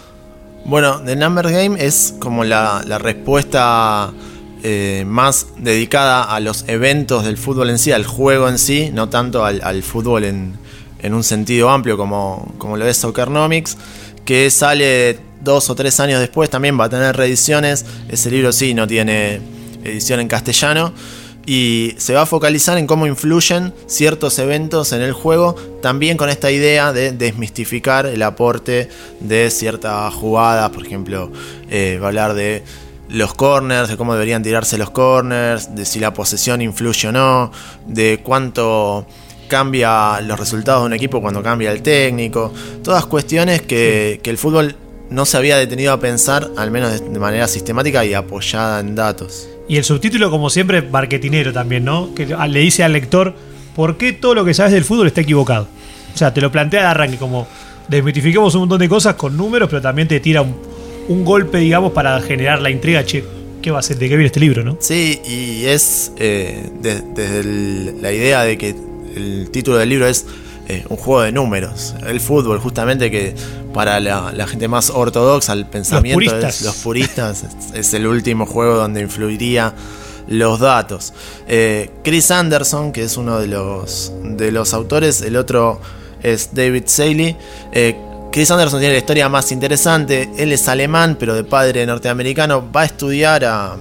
Bueno, 0.64 1.00
The 1.04 1.14
Number 1.16 1.50
Game 1.50 1.84
es 1.84 2.14
como 2.20 2.44
la, 2.44 2.82
la 2.86 2.96
respuesta 2.98 4.12
eh, 4.62 5.04
más 5.06 5.48
dedicada 5.58 6.22
a 6.22 6.40
los 6.40 6.64
eventos 6.68 7.24
del 7.24 7.36
fútbol 7.36 7.68
en 7.70 7.78
sí, 7.78 7.92
al 7.92 8.06
juego 8.06 8.48
en 8.48 8.58
sí, 8.58 8.90
no 8.94 9.08
tanto 9.10 9.44
al, 9.44 9.60
al 9.62 9.82
fútbol 9.82 10.24
en, 10.24 10.54
en 11.02 11.14
un 11.14 11.24
sentido 11.24 11.68
amplio 11.68 11.96
como, 11.96 12.54
como 12.58 12.76
lo 12.76 12.86
es 12.86 12.96
Soccernomics, 12.96 13.76
que 14.24 14.50
sale 14.50 15.18
dos 15.40 15.68
o 15.68 15.74
tres 15.74 15.98
años 16.00 16.20
después, 16.20 16.48
también 16.48 16.78
va 16.78 16.84
a 16.84 16.88
tener 16.88 17.16
reediciones. 17.16 17.84
Ese 18.08 18.30
libro 18.30 18.52
sí 18.52 18.74
no 18.74 18.86
tiene 18.86 19.40
edición 19.84 20.20
en 20.20 20.28
castellano. 20.28 20.92
y 21.44 21.96
se 21.98 22.14
va 22.14 22.22
a 22.22 22.26
focalizar 22.26 22.78
en 22.78 22.86
cómo 22.86 23.04
influyen 23.08 23.74
ciertos 23.86 24.38
eventos 24.38 24.92
en 24.92 25.02
el 25.02 25.12
juego, 25.12 25.56
también 25.82 26.16
con 26.16 26.28
esta 26.30 26.52
idea 26.52 26.92
de 26.92 27.10
desmistificar 27.10 28.06
el 28.06 28.22
aporte 28.22 28.88
de 29.18 29.50
ciertas 29.50 30.14
jugadas, 30.14 30.70
por 30.70 30.86
ejemplo, 30.86 31.32
eh, 31.68 31.98
va 32.00 32.06
a 32.06 32.08
hablar 32.10 32.34
de 32.34 32.62
los 33.08 33.34
corners, 33.34 33.88
de 33.88 33.96
cómo 33.96 34.12
deberían 34.14 34.44
tirarse 34.44 34.78
los 34.78 34.90
corners, 34.90 35.74
de 35.74 35.84
si 35.84 35.98
la 35.98 36.14
posesión 36.14 36.62
influye 36.62 37.08
o 37.08 37.12
no, 37.12 37.50
de 37.86 38.20
cuánto 38.22 39.04
cambia 39.52 40.18
los 40.22 40.40
resultados 40.40 40.80
de 40.80 40.86
un 40.86 40.92
equipo 40.94 41.20
cuando 41.20 41.42
cambia 41.42 41.70
el 41.72 41.82
técnico, 41.82 42.54
todas 42.82 43.04
cuestiones 43.04 43.60
que, 43.60 44.18
que 44.22 44.30
el 44.30 44.38
fútbol 44.38 44.76
no 45.10 45.26
se 45.26 45.36
había 45.36 45.58
detenido 45.58 45.92
a 45.92 46.00
pensar, 46.00 46.48
al 46.56 46.70
menos 46.70 47.12
de 47.12 47.18
manera 47.18 47.46
sistemática 47.46 48.02
y 48.02 48.14
apoyada 48.14 48.80
en 48.80 48.94
datos. 48.94 49.46
Y 49.68 49.76
el 49.76 49.84
subtítulo, 49.84 50.30
como 50.30 50.48
siempre, 50.48 50.80
marketinero 50.80 51.52
también, 51.52 51.84
¿no? 51.84 52.14
Que 52.14 52.24
le 52.24 52.60
dice 52.60 52.82
al 52.82 52.94
lector 52.94 53.34
por 53.76 53.98
qué 53.98 54.14
todo 54.14 54.34
lo 54.34 54.42
que 54.46 54.54
sabes 54.54 54.72
del 54.72 54.84
fútbol 54.84 55.08
está 55.08 55.20
equivocado. 55.20 55.68
O 56.14 56.16
sea, 56.16 56.32
te 56.32 56.40
lo 56.40 56.50
plantea 56.50 56.80
de 56.80 56.86
arranque, 56.86 57.18
como 57.18 57.46
desmitifiquemos 57.88 58.54
un 58.54 58.60
montón 58.60 58.78
de 58.78 58.88
cosas 58.88 59.16
con 59.16 59.36
números, 59.36 59.68
pero 59.68 59.82
también 59.82 60.08
te 60.08 60.18
tira 60.18 60.40
un, 60.40 61.24
golpe, 61.26 61.58
digamos, 61.58 61.92
para 61.92 62.18
generar 62.22 62.62
la 62.62 62.70
intriga, 62.70 63.04
che, 63.04 63.22
¿qué 63.60 63.70
va 63.70 63.80
a 63.80 63.82
ser? 63.82 63.98
¿De 63.98 64.08
qué 64.08 64.16
viene 64.16 64.28
este 64.28 64.40
libro, 64.40 64.64
no? 64.64 64.78
Sí, 64.80 65.20
y 65.28 65.66
es 65.66 66.10
eh, 66.16 66.70
desde 66.80 67.92
la 68.00 68.12
idea 68.12 68.44
de 68.44 68.56
que 68.56 68.91
el 69.16 69.50
título 69.50 69.78
del 69.78 69.88
libro 69.88 70.06
es 70.06 70.26
eh, 70.68 70.84
un 70.88 70.96
juego 70.96 71.22
de 71.22 71.32
números. 71.32 71.94
El 72.06 72.20
fútbol, 72.20 72.58
justamente, 72.58 73.10
que 73.10 73.34
para 73.74 73.98
la, 74.00 74.46
gente 74.46 74.68
más 74.68 74.90
ortodoxa, 74.90 75.52
el 75.54 75.66
pensamiento 75.66 76.20
los 76.20 76.32
puristas, 76.32 76.62
los 76.62 76.76
puristas 76.76 77.44
es, 77.74 77.94
el 77.94 78.06
último 78.06 78.46
juego 78.46 78.76
donde 78.76 79.00
influiría 79.00 79.74
los 80.28 80.60
datos. 80.60 81.12
Eh, 81.48 81.90
Chris 82.04 82.30
Anderson, 82.30 82.92
que 82.92 83.02
es 83.02 83.16
uno 83.16 83.40
de 83.40 83.48
los, 83.48 84.12
de 84.22 84.52
los 84.52 84.72
autores, 84.72 85.20
el 85.22 85.36
otro 85.36 85.80
es 86.22 86.50
David 86.54 86.84
Saley. 86.86 87.36
Eh, 87.72 87.96
Chris 88.30 88.50
Anderson 88.50 88.78
tiene 88.78 88.94
la 88.94 89.00
historia 89.00 89.28
más 89.28 89.50
interesante. 89.52 90.30
Él 90.38 90.52
es 90.52 90.68
alemán, 90.68 91.16
pero 91.18 91.34
de 91.34 91.44
padre 91.44 91.84
norteamericano. 91.84 92.70
Va 92.74 92.82
a 92.82 92.84
estudiar 92.86 93.44
a, 93.44 93.76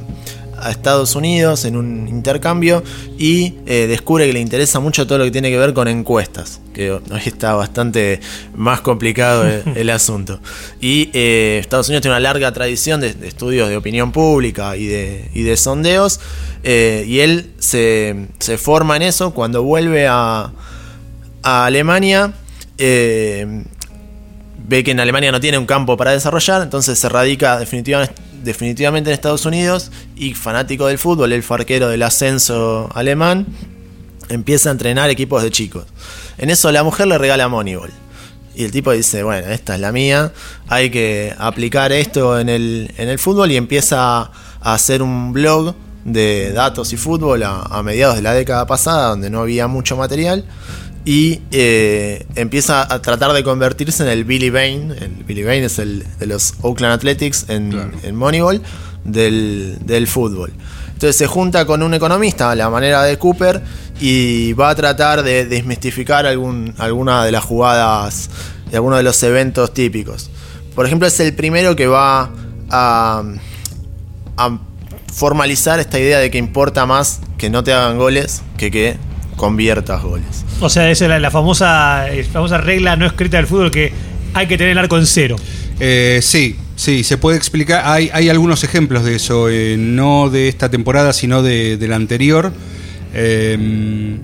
a 0.61 0.71
Estados 0.71 1.15
Unidos 1.15 1.65
en 1.65 1.75
un 1.75 2.07
intercambio 2.07 2.83
y 3.17 3.55
eh, 3.65 3.87
descubre 3.87 4.27
que 4.27 4.33
le 4.33 4.39
interesa 4.39 4.79
mucho 4.79 5.07
todo 5.07 5.17
lo 5.17 5.23
que 5.25 5.31
tiene 5.31 5.49
que 5.49 5.57
ver 5.57 5.73
con 5.73 5.87
encuestas, 5.87 6.61
que 6.73 6.91
hoy 6.91 7.01
está 7.25 7.53
bastante 7.53 8.19
más 8.55 8.81
complicado 8.81 9.45
el, 9.75 9.89
asunto. 9.89 10.39
Y 10.79 11.09
eh, 11.13 11.59
Estados 11.59 11.89
Unidos 11.89 12.03
tiene 12.03 12.15
una 12.15 12.21
larga 12.21 12.51
tradición 12.51 13.01
de, 13.01 13.15
estudios 13.23 13.69
de 13.69 13.77
opinión 13.77 14.11
pública 14.11 14.77
y 14.77 14.85
de, 14.85 15.29
de 15.33 15.57
sondeos, 15.57 16.19
eh, 16.63 17.05
y 17.07 17.19
él 17.19 17.51
se, 17.59 18.27
forma 18.57 18.95
en 18.95 19.03
eso 19.03 19.33
cuando 19.33 19.63
vuelve 19.63 20.07
a, 20.07 20.51
a 21.43 21.65
Alemania 21.65 22.33
ve 22.77 24.83
que 24.83 24.91
en 24.91 24.99
Alemania 24.99 25.31
no 25.31 25.39
tiene 25.39 25.57
un 25.57 25.65
campo 25.65 25.97
para 25.97 26.11
desarrollar, 26.11 26.61
entonces 26.61 26.97
se 26.97 27.09
radica 27.09 27.59
definitivamente 27.59 28.30
definitivamente 28.43 29.09
en 29.09 29.13
Estados 29.13 29.45
Unidos 29.45 29.91
y 30.15 30.33
fanático 30.33 30.87
del 30.87 30.97
fútbol, 30.97 31.33
el 31.33 31.43
farquero 31.43 31.89
del 31.89 32.03
ascenso 32.03 32.89
alemán, 32.93 33.47
empieza 34.29 34.69
a 34.69 34.71
entrenar 34.71 35.09
equipos 35.09 35.43
de 35.43 35.51
chicos. 35.51 35.85
En 36.37 36.49
eso 36.49 36.71
la 36.71 36.83
mujer 36.83 37.07
le 37.07 37.17
regala 37.17 37.47
Moneyball. 37.47 37.91
Y 38.55 38.65
el 38.65 38.71
tipo 38.71 38.91
dice, 38.91 39.23
bueno, 39.23 39.47
esta 39.47 39.75
es 39.75 39.81
la 39.81 39.91
mía, 39.91 40.33
hay 40.67 40.89
que 40.89 41.33
aplicar 41.37 41.91
esto 41.91 42.37
en 42.39 42.49
el, 42.49 42.91
en 42.97 43.07
el 43.07 43.17
fútbol 43.17 43.51
y 43.51 43.55
empieza 43.55 44.19
a 44.19 44.31
hacer 44.61 45.01
un 45.01 45.31
blog 45.31 45.73
de 46.03 46.51
datos 46.51 46.91
y 46.93 46.97
fútbol 46.97 47.43
a, 47.43 47.81
mediados 47.83 48.15
de 48.15 48.21
la 48.21 48.33
década 48.33 48.65
pasada, 48.65 49.09
donde 49.09 49.29
no 49.29 49.41
había 49.41 49.67
mucho 49.67 49.95
material, 49.95 50.45
y 51.03 51.41
eh, 51.51 52.25
empieza 52.35 52.93
a 52.93 53.01
tratar 53.01 53.33
de 53.33 53.43
convertirse 53.43 54.03
en 54.03 54.09
el 54.09 54.23
Billy 54.23 54.49
Bain. 54.49 54.91
El 54.91 55.23
Billy 55.23 55.43
Bain 55.43 55.63
es 55.63 55.79
el 55.79 56.05
de 56.19 56.25
los 56.27 56.53
Oakland 56.61 56.93
Athletics 56.93 57.45
en, 57.47 58.15
Moneyball 58.15 58.61
del, 59.03 60.07
fútbol. 60.07 60.51
Entonces 60.93 61.15
se 61.15 61.25
junta 61.25 61.65
con 61.65 61.81
un 61.81 61.93
economista 61.95 62.51
a 62.51 62.55
la 62.55 62.69
manera 62.69 63.01
de 63.03 63.17
Cooper 63.17 63.61
y 63.99 64.53
va 64.53 64.69
a 64.69 64.75
tratar 64.75 65.23
de 65.23 65.45
desmistificar 65.45 66.27
algún, 66.27 66.75
alguna 66.77 67.25
de 67.25 67.31
las 67.31 67.43
jugadas 67.43 68.29
de 68.69 68.77
algunos 68.77 68.99
de 68.99 69.03
los 69.03 69.21
eventos 69.23 69.73
típicos. 69.73 70.29
Por 70.75 70.85
ejemplo, 70.85 71.07
es 71.07 71.19
el 71.19 71.33
primero 71.33 71.75
que 71.75 71.87
va 71.87 72.29
a, 72.69 73.23
a 74.37 74.59
formalizar 75.11 75.79
esta 75.79 75.99
idea 75.99 76.19
de 76.19 76.29
que 76.29 76.37
importa 76.37 76.85
más 76.85 77.19
que 77.37 77.49
no 77.49 77.63
te 77.63 77.73
hagan 77.73 77.97
goles 77.97 78.43
que 78.57 78.69
que 78.69 78.97
conviertas 79.41 80.03
goles. 80.03 80.45
O 80.59 80.69
sea, 80.69 80.91
esa 80.91 81.15
es 81.15 81.19
la, 81.19 81.31
famosa, 81.31 82.13
eh, 82.13 82.23
famosa 82.23 82.59
regla 82.59 82.95
no 82.95 83.07
escrita 83.07 83.37
del 83.37 83.47
fútbol 83.47 83.71
que 83.71 83.91
hay 84.35 84.45
que 84.45 84.55
tener 84.55 84.73
el 84.73 84.77
arco 84.77 84.99
en 84.99 85.07
cero. 85.07 85.35
Eh, 85.79 86.19
sí, 86.21 86.57
sí, 86.75 87.03
se 87.03 87.17
puede 87.17 87.37
explicar. 87.37 87.81
Hay, 87.85 88.11
hay 88.13 88.29
algunos 88.29 88.63
ejemplos 88.63 89.03
de 89.03 89.15
eso, 89.15 89.49
eh, 89.49 89.77
no 89.79 90.29
de 90.29 90.47
esta 90.47 90.69
temporada, 90.69 91.11
sino 91.11 91.41
de, 91.41 91.75
la 91.89 91.95
anterior. 91.95 92.53
Em, 93.15 94.19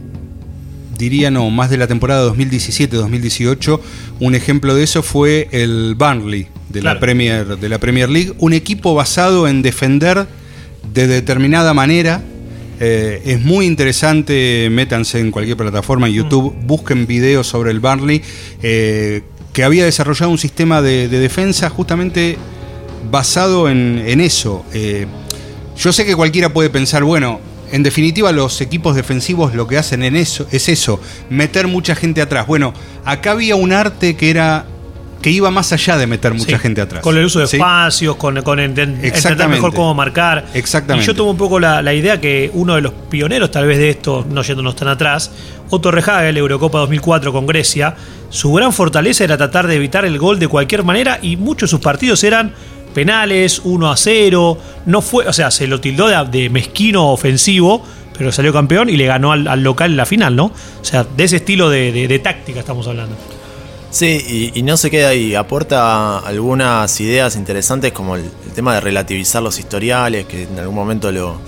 diría 1.00 1.32
no, 1.32 1.50
más 1.50 1.72
de 1.72 1.78
la 1.78 1.88
temporada 1.88 2.32
2017-2018. 2.32 3.80
Un 4.20 4.36
ejemplo 4.36 4.76
de 4.76 4.84
eso 4.84 5.02
fue 5.02 5.48
el 5.52 5.96
Burnley 5.96 6.48
de, 6.70 6.84
la 6.84 7.00
Premier, 7.00 7.58
de 7.58 7.70
la 7.70 7.80
Premier 7.80 8.08
League, 8.08 8.34
un 8.38 8.54
equipo 8.54 8.94
basado 8.94 9.48
en 9.48 9.64
defender 9.64 10.28
de 10.94 11.08
determinada 11.08 11.74
manera 11.74 12.22
eh, 12.80 13.22
es 13.26 13.42
muy 13.42 13.66
interesante, 13.66 14.70
métanse 14.72 15.20
en 15.20 15.32
cualquier 15.32 15.58
plataforma, 15.58 16.08
en 16.08 16.14
YouTube, 16.14 16.54
mm. 16.54 16.68
busquen 16.68 17.08
videos 17.08 17.48
sobre 17.48 17.72
el 17.72 17.80
Barley, 17.80 18.22
eh, 18.62 19.24
que 19.54 19.64
había 19.64 19.86
desarrollado 19.86 20.32
un 20.32 20.38
sistema 20.38 20.82
de, 20.82 21.08
defensa 21.08 21.70
justamente 21.70 22.38
basado 23.10 23.70
en, 23.70 24.22
eso. 24.22 24.64
Eh, 24.74 25.08
yo 25.78 25.92
sé 25.92 26.06
que 26.06 26.16
cualquiera 26.16 26.54
puede 26.54 26.70
pensar, 26.70 27.04
bueno, 27.04 27.40
en 27.72 27.84
definitiva 27.84 28.32
los 28.32 28.62
equipos 28.62 28.96
defensivos 28.96 29.54
lo 29.54 29.68
que 29.68 29.78
hacen 29.78 30.04
en 30.04 30.16
eso 30.16 30.48
es 30.52 30.70
eso, 30.70 31.00
meter 31.30 31.68
mucha 31.68 31.96
gente 31.96 32.22
atrás. 32.22 32.46
Bueno, 32.48 32.74
acá 33.04 33.32
había 33.32 33.56
un 33.56 33.74
arte 33.74 34.16
que 34.16 34.30
era 34.30 34.68
que 35.22 35.32
iba 35.32 35.50
más 35.52 35.74
allá 35.74 35.98
de 35.98 36.08
meter 36.08 36.34
mucha 36.34 36.60
gente 36.60 36.82
atrás. 36.82 37.02
Con 37.02 37.18
el 37.18 37.26
uso 37.26 37.40
de 37.40 37.46
espacios, 37.46 38.16
con, 38.16 38.42
con 38.44 38.60
entender 38.60 39.12
mejor 39.50 39.74
cómo 39.74 39.94
marcar. 39.94 40.46
Exactamente. 40.54 41.04
Y 41.04 41.08
yo 41.08 41.16
tomo 41.16 41.32
un 41.32 41.38
poco 41.38 41.60
la, 41.60 41.94
idea 41.94 42.22
que 42.22 42.52
uno 42.54 42.76
de 42.76 42.82
los 42.82 42.94
pioneros 43.10 43.52
tal 43.52 43.66
vez 43.66 43.78
de 43.78 43.90
esto, 43.90 44.26
no 44.30 44.44
yéndonos 44.44 44.76
tan 44.76 44.88
atrás, 44.88 45.32
Otto 45.70 45.92
Rehagel, 45.92 46.38
Eurocopa 46.38 46.80
2004 46.80 47.34
con 47.34 47.46
Grecia, 47.48 47.96
su 48.30 48.54
gran 48.54 48.72
fortaleza 48.72 49.24
era 49.24 49.38
tratar 49.38 49.68
de 49.68 49.76
evitar 49.76 50.06
el 50.06 50.18
gol 50.20 50.40
de 50.40 50.48
cualquier 50.48 50.84
manera 50.84 51.20
y 51.22 51.38
muchos 51.38 51.70
de 51.70 51.72
sus 51.72 51.80
partidos 51.80 52.24
eran 52.24 52.54
penales, 52.94 53.62
1 53.64 53.92
a 53.92 53.98
0, 53.98 54.58
no 54.86 55.02
fue, 55.02 55.28
o 55.28 55.34
sea, 55.34 55.52
se 55.52 55.68
lo 55.68 55.80
tildó 55.80 56.08
de, 56.26 56.50
mezquino 56.50 57.10
ofensivo, 57.10 57.84
pero 58.18 58.32
salió 58.32 58.54
campeón 58.54 58.90
y 58.90 58.98
le 58.98 59.06
ganó 59.06 59.32
al, 59.32 59.62
local 59.62 59.92
en 59.92 59.98
la 59.98 60.06
final, 60.06 60.36
¿no? 60.36 60.46
O 60.46 60.86
sea, 60.86 61.04
de 61.04 61.24
ese 61.24 61.38
estilo 61.38 61.70
de 61.70 62.20
táctica 62.24 62.60
estamos 62.60 62.88
hablando. 62.88 63.16
Sí, 63.90 64.52
y, 64.54 64.64
no 64.64 64.76
se 64.76 64.92
queda 64.92 65.10
ahí, 65.10 65.34
aporta 65.34 66.20
algunas 66.20 67.00
ideas 67.00 67.36
interesantes 67.38 67.94
como 67.94 68.16
el, 68.16 68.30
tema 68.54 68.74
de 68.76 68.82
relativizar 68.82 69.42
los 69.42 69.60
historiales, 69.60 70.26
que 70.26 70.44
en 70.44 70.60
algún 70.60 70.76
momento 70.76 71.12
lo, 71.12 71.40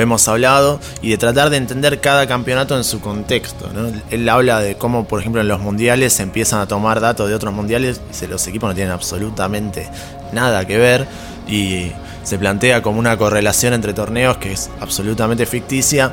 hemos 0.00 0.28
hablado, 0.28 0.78
y 1.02 1.10
de 1.10 1.18
tratar 1.18 1.50
de 1.50 1.56
entender 1.56 2.00
cada 2.00 2.28
campeonato 2.28 2.76
en 2.76 2.84
su 2.84 3.00
contexto. 3.00 3.68
Él 4.10 4.28
habla 4.28 4.60
de 4.60 4.76
cómo, 4.76 5.06
por 5.06 5.20
ejemplo, 5.20 5.40
en 5.40 5.48
los 5.48 5.60
mundiales 5.60 6.12
se 6.12 6.22
empiezan 6.22 6.60
a 6.60 6.68
tomar 6.68 7.00
datos 7.00 7.28
de 7.28 7.34
otros 7.34 7.52
mundiales, 7.52 8.00
y 8.22 8.26
los 8.28 8.46
equipos 8.46 8.68
no 8.70 8.74
tienen 8.74 8.92
absolutamente 8.92 9.88
nada 10.32 10.64
que 10.66 10.78
ver, 10.78 11.08
y 11.48 11.90
se 12.22 12.38
plantea 12.38 12.82
como 12.82 13.00
una 13.00 13.16
correlación 13.18 13.74
entre 13.74 13.92
torneos 13.92 14.38
que 14.38 14.52
es 14.52 14.70
absolutamente 14.80 15.44
ficticia, 15.44 16.12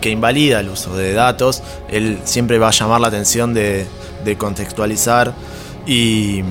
que 0.00 0.10
invalida 0.10 0.60
el 0.60 0.68
uso 0.68 0.96
de 0.96 1.12
datos. 1.12 1.62
Él 1.88 2.18
siempre 2.24 2.58
va 2.58 2.68
a 2.68 2.72
llamar 2.72 3.00
la 3.00 3.08
atención 3.08 3.54
de 3.54 3.86
contextualizar 4.38 5.34
y, 5.86 6.42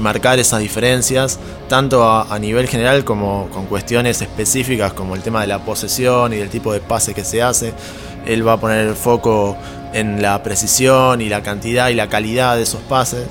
marcar 0.00 0.38
esas 0.38 0.60
diferencias, 0.60 1.38
tanto 1.68 2.02
a, 2.10 2.38
nivel 2.38 2.66
general 2.66 3.04
como 3.04 3.48
con 3.50 3.66
cuestiones 3.66 4.22
específicas 4.22 4.94
como 4.94 5.14
el 5.14 5.20
tema 5.20 5.42
de 5.42 5.48
la 5.48 5.58
posesión 5.58 6.32
y 6.32 6.36
del 6.36 6.48
tipo 6.48 6.72
de 6.72 6.80
pase 6.80 7.12
que 7.12 7.24
se 7.24 7.42
hace. 7.42 7.74
Él 8.24 8.46
va 8.46 8.54
a 8.54 8.56
poner 8.56 8.86
el 8.86 8.94
foco 8.94 9.56
en 9.92 10.22
la 10.22 10.42
precisión 10.42 11.20
y 11.20 11.28
la 11.28 11.42
cantidad 11.42 11.90
y 11.90 11.94
la 11.94 12.08
calidad 12.08 12.56
de 12.56 12.62
esos 12.62 12.80
pases 12.82 13.26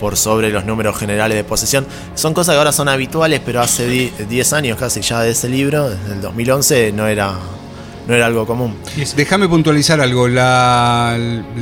por 0.00 0.16
sobre 0.16 0.50
los 0.50 0.64
números 0.64 0.96
generales 0.96 1.36
de 1.36 1.44
posesión. 1.44 1.86
Son 2.14 2.32
cosas 2.32 2.54
que 2.54 2.58
ahora 2.58 2.72
son 2.72 2.88
habituales, 2.88 3.42
pero 3.44 3.60
hace 3.60 3.86
10 3.86 4.52
años 4.54 4.78
casi 4.78 5.02
ya 5.02 5.20
de 5.20 5.32
ese 5.32 5.50
libro, 5.50 5.90
desde 5.90 6.14
el 6.14 6.22
2011, 6.22 6.92
no 6.92 7.06
era, 7.06 7.34
no 8.08 8.14
era 8.14 8.26
algo 8.26 8.46
común. 8.46 8.74
Déjame 9.16 9.48
puntualizar 9.48 10.00
algo. 10.00 10.28
La, 10.28 11.16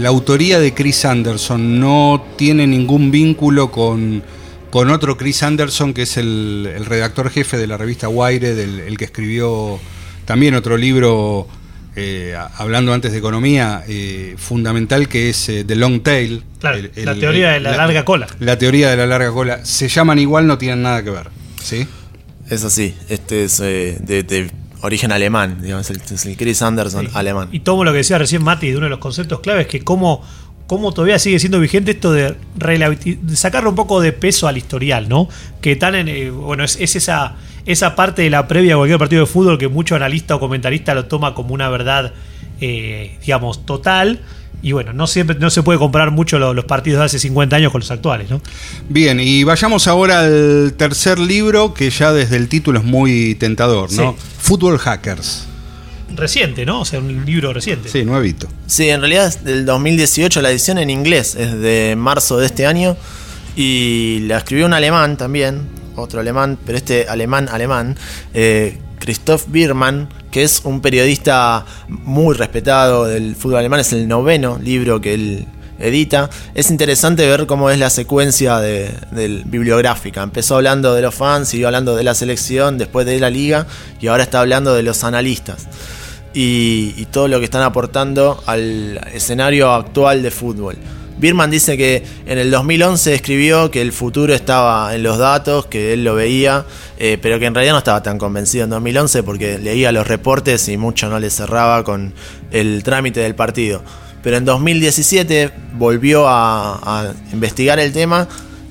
autoría 0.07 0.61
de 0.61 0.73
Chris 0.73 1.05
Anderson 1.05 1.81
no 1.81 2.25
tiene 2.37 2.69
ningún 2.69 3.11
vínculo 3.11 3.73
con, 3.73 4.23
con 4.71 4.91
otro 4.91 5.17
Chris 5.17 5.43
Anderson, 5.43 5.93
que 5.93 6.03
es 6.03 6.17
el, 6.17 6.85
redactor 6.87 7.31
jefe 7.31 7.59
de 7.59 7.67
la 7.67 7.77
revista 7.77 8.09
Wire, 8.09 8.53
el 8.63 8.97
que 8.97 9.07
escribió 9.07 9.81
también 10.25 10.55
otro 10.55 10.77
libro 10.77 11.49
eh, 11.97 12.37
hablando 12.59 12.93
antes 12.93 13.11
de 13.11 13.19
economía, 13.19 13.83
eh, 13.89 14.37
fundamental 14.39 15.09
que 15.09 15.31
es 15.31 15.47
The 15.47 15.75
Long 15.75 16.03
Tail. 16.05 16.45
Claro, 16.61 16.79
la 16.95 17.15
teoría 17.17 17.53
de 17.53 17.61
la, 17.61 17.77
larga 17.77 18.05
cola. 18.05 18.29
La 18.39 18.57
teoría 18.57 18.91
de 18.91 18.97
la 18.97 19.07
larga 19.07 19.33
cola. 19.33 19.65
Se 19.65 19.89
llaman 19.89 20.21
igual, 20.21 20.47
no 20.47 20.59
tienen 20.59 20.83
nada 20.83 21.03
que 21.03 21.11
ver. 21.11 21.29
¿Sí? 21.61 21.89
Es 22.49 22.63
así. 22.63 22.95
Este 23.09 23.43
es 23.43 23.59
de, 23.59 24.49
origen 24.83 25.13
alemán, 25.13 25.59
digamos, 25.63 25.91
el, 25.91 26.01
el 26.25 26.37
Chris 26.37 26.63
Anderson 26.63 27.09
alemán. 27.15 27.49
Y 27.53 27.61
tomo 27.61 27.85
lo 27.85 27.93
que 27.93 27.99
decía 27.99 28.19
recién 28.19 28.43
Mati, 28.43 28.71
de 28.71 28.77
uno 28.77 28.87
de 28.87 28.91
los 28.91 28.99
conceptos 28.99 29.41
claves, 29.41 29.67
que 29.67 29.81
cómo 29.81 30.23
cómo 30.67 30.93
todavía 30.93 31.19
sigue 31.19 31.39
siendo 31.39 31.61
vigente 31.61 31.93
esto 31.93 32.13
de, 32.13 32.37
sacarle 33.35 33.69
un 33.69 33.75
poco 33.75 34.01
de 34.01 34.13
peso 34.13 34.49
al 34.49 34.57
historial, 34.57 35.09
¿no? 35.09 35.29
Que 35.61 35.77
tan 35.77 35.95
en, 35.95 36.09
eh, 36.09 36.31
bueno, 36.31 36.65
es, 36.65 36.77
esa, 36.79 37.37
esa 37.67 37.95
parte 37.95 38.23
de 38.23 38.31
la 38.31 38.49
previa 38.49 38.75
a 38.75 38.77
cualquier 38.77 38.99
partido 38.99 39.21
de 39.23 39.27
fútbol 39.27 39.59
que 39.59 39.69
mucho 39.69 39.95
analista 39.95 40.35
o 40.35 40.41
comentarista 40.41 40.95
lo 40.95 41.07
toma 41.07 41.35
como 41.35 41.55
una 41.55 41.69
verdad, 41.69 42.13
eh, 42.61 43.17
digamos, 43.21 43.65
total. 43.65 44.21
Y 44.63 44.73
bueno, 44.73 44.93
no 44.93 45.07
siempre 45.07 45.37
no 45.39 45.51
se 45.51 45.63
puede 45.63 45.79
comparar 45.79 46.11
mucho 46.11 46.39
los, 46.39 46.65
partidos 46.65 47.01
de 47.01 47.05
hace 47.07 47.19
50 47.19 47.57
años 47.57 47.73
con 47.73 47.81
los 47.81 47.91
actuales, 47.91 48.31
¿no? 48.31 48.41
Bien, 48.89 49.21
y 49.21 49.45
vayamos 49.45 49.87
ahora 49.87 50.21
al 50.21 50.75
tercer 50.77 51.19
libro, 51.19 51.75
que 51.75 51.91
ya 51.91 52.13
desde 52.13 52.37
el 52.37 52.49
título 52.49 52.81
es 52.81 52.85
muy 52.85 53.35
tentador, 53.37 53.93
¿no? 53.93 54.17
Fútbol 54.39 54.79
Hackers 54.79 55.47
reciente, 56.15 56.65
¿no? 56.65 56.81
O 56.81 56.85
sea, 56.85 56.99
un 56.99 57.25
libro 57.25 57.53
reciente. 57.53 57.89
Sí, 57.89 58.05
nuevito. 58.05 58.49
Sí, 58.67 58.89
en 58.89 59.01
realidad 59.01 59.27
es 59.27 59.45
del 59.45 59.67
2018, 59.67 60.41
la 60.43 60.51
edición 60.51 60.79
en 60.79 60.91
inglés 60.91 61.35
es 61.35 61.53
de 61.59 61.95
marzo 61.97 62.39
de 62.39 62.47
este 62.47 62.67
año 62.67 62.97
y 63.55 64.21
la 64.27 64.39
escribió 64.39 64.67
un 64.67 64.73
alemán 64.73 65.17
también, 65.17 65.63
otro 65.97 66.21
alemán, 66.21 66.59
pero 66.65 66.79
este 66.79 67.09
alemán 67.09 67.49
alemán, 67.49 67.97
eh, 68.35 68.79
Christoph 68.99 69.45
Biermann, 69.49 70.09
que 70.31 70.43
es 70.43 70.63
un 70.65 70.81
periodista 70.81 71.65
muy 71.89 72.35
respetado 72.35 73.05
del 73.07 73.37
fútbol 73.37 73.59
alemán, 73.59 73.81
es 73.81 73.93
el 73.93 74.09
noveno 74.09 74.59
libro 74.59 75.01
que 75.01 75.15
él 75.15 75.47
edita. 75.79 76.31
Es 76.55 76.71
interesante 76.71 77.27
ver 77.27 77.47
cómo 77.47 77.71
es 77.71 77.79
la 77.79 77.91
secuencia 77.91 78.59
de, 78.59 78.93
bibliográfica. 79.45 80.23
Empezó 80.23 80.57
hablando 80.57 80.95
de 80.95 81.03
los 81.03 81.15
fans, 81.15 81.49
siguió 81.49 81.69
hablando 81.69 81.97
de 81.97 82.03
la 82.03 82.15
selección, 82.15 82.79
después 82.79 83.07
de 83.07 83.19
la 83.21 83.31
liga 83.31 83.67
y 84.01 84.09
ahora 84.09 84.25
está 84.25 84.41
hablando 84.41 84.75
de 84.75 84.83
los 84.83 85.05
analistas 85.05 85.69
y, 86.37 87.07
todo 87.07 87.29
lo 87.29 87.39
que 87.39 87.47
están 87.47 87.63
aportando 87.63 88.43
al 88.47 89.01
escenario 89.13 89.73
actual 89.73 90.23
de 90.23 90.31
fútbol. 90.31 90.77
Birman 91.19 91.51
dice 91.51 91.77
que 91.77 92.03
en 92.27 92.39
el 92.39 92.51
2011 92.51 93.15
escribió 93.15 93.71
que 93.71 93.81
el 93.81 93.93
futuro 93.93 94.35
estaba 94.35 94.95
en 94.95 95.03
los 95.03 95.19
datos, 95.19 95.67
que 95.67 95.93
él 95.93 96.05
lo 96.05 96.15
veía, 96.15 96.67
eh, 96.99 97.19
pero 97.21 97.39
que 97.39 97.47
en 97.47 97.55
realidad 97.55 97.75
no 97.75 97.79
estaba 97.79 98.03
tan 98.03 98.19
convencido 98.19 98.65
en 98.65 98.71
2011 98.71 99.23
porque 99.23 99.59
leía 99.59 99.93
los 99.93 100.07
reportes 100.07 100.69
y 100.69 100.77
mucho 100.77 101.09
no 101.09 101.19
le 101.19 101.31
cerraba 101.31 101.85
con 101.85 102.13
el 102.51 102.83
trámite 102.83 103.21
del 103.21 103.35
partido. 103.35 103.83
Pero 104.23 104.37
en 104.37 104.45
2017 104.45 105.51
volvió 105.75 106.27
a 106.27 107.13
investigar 107.33 107.79
el 107.79 107.93
tema 107.93 108.29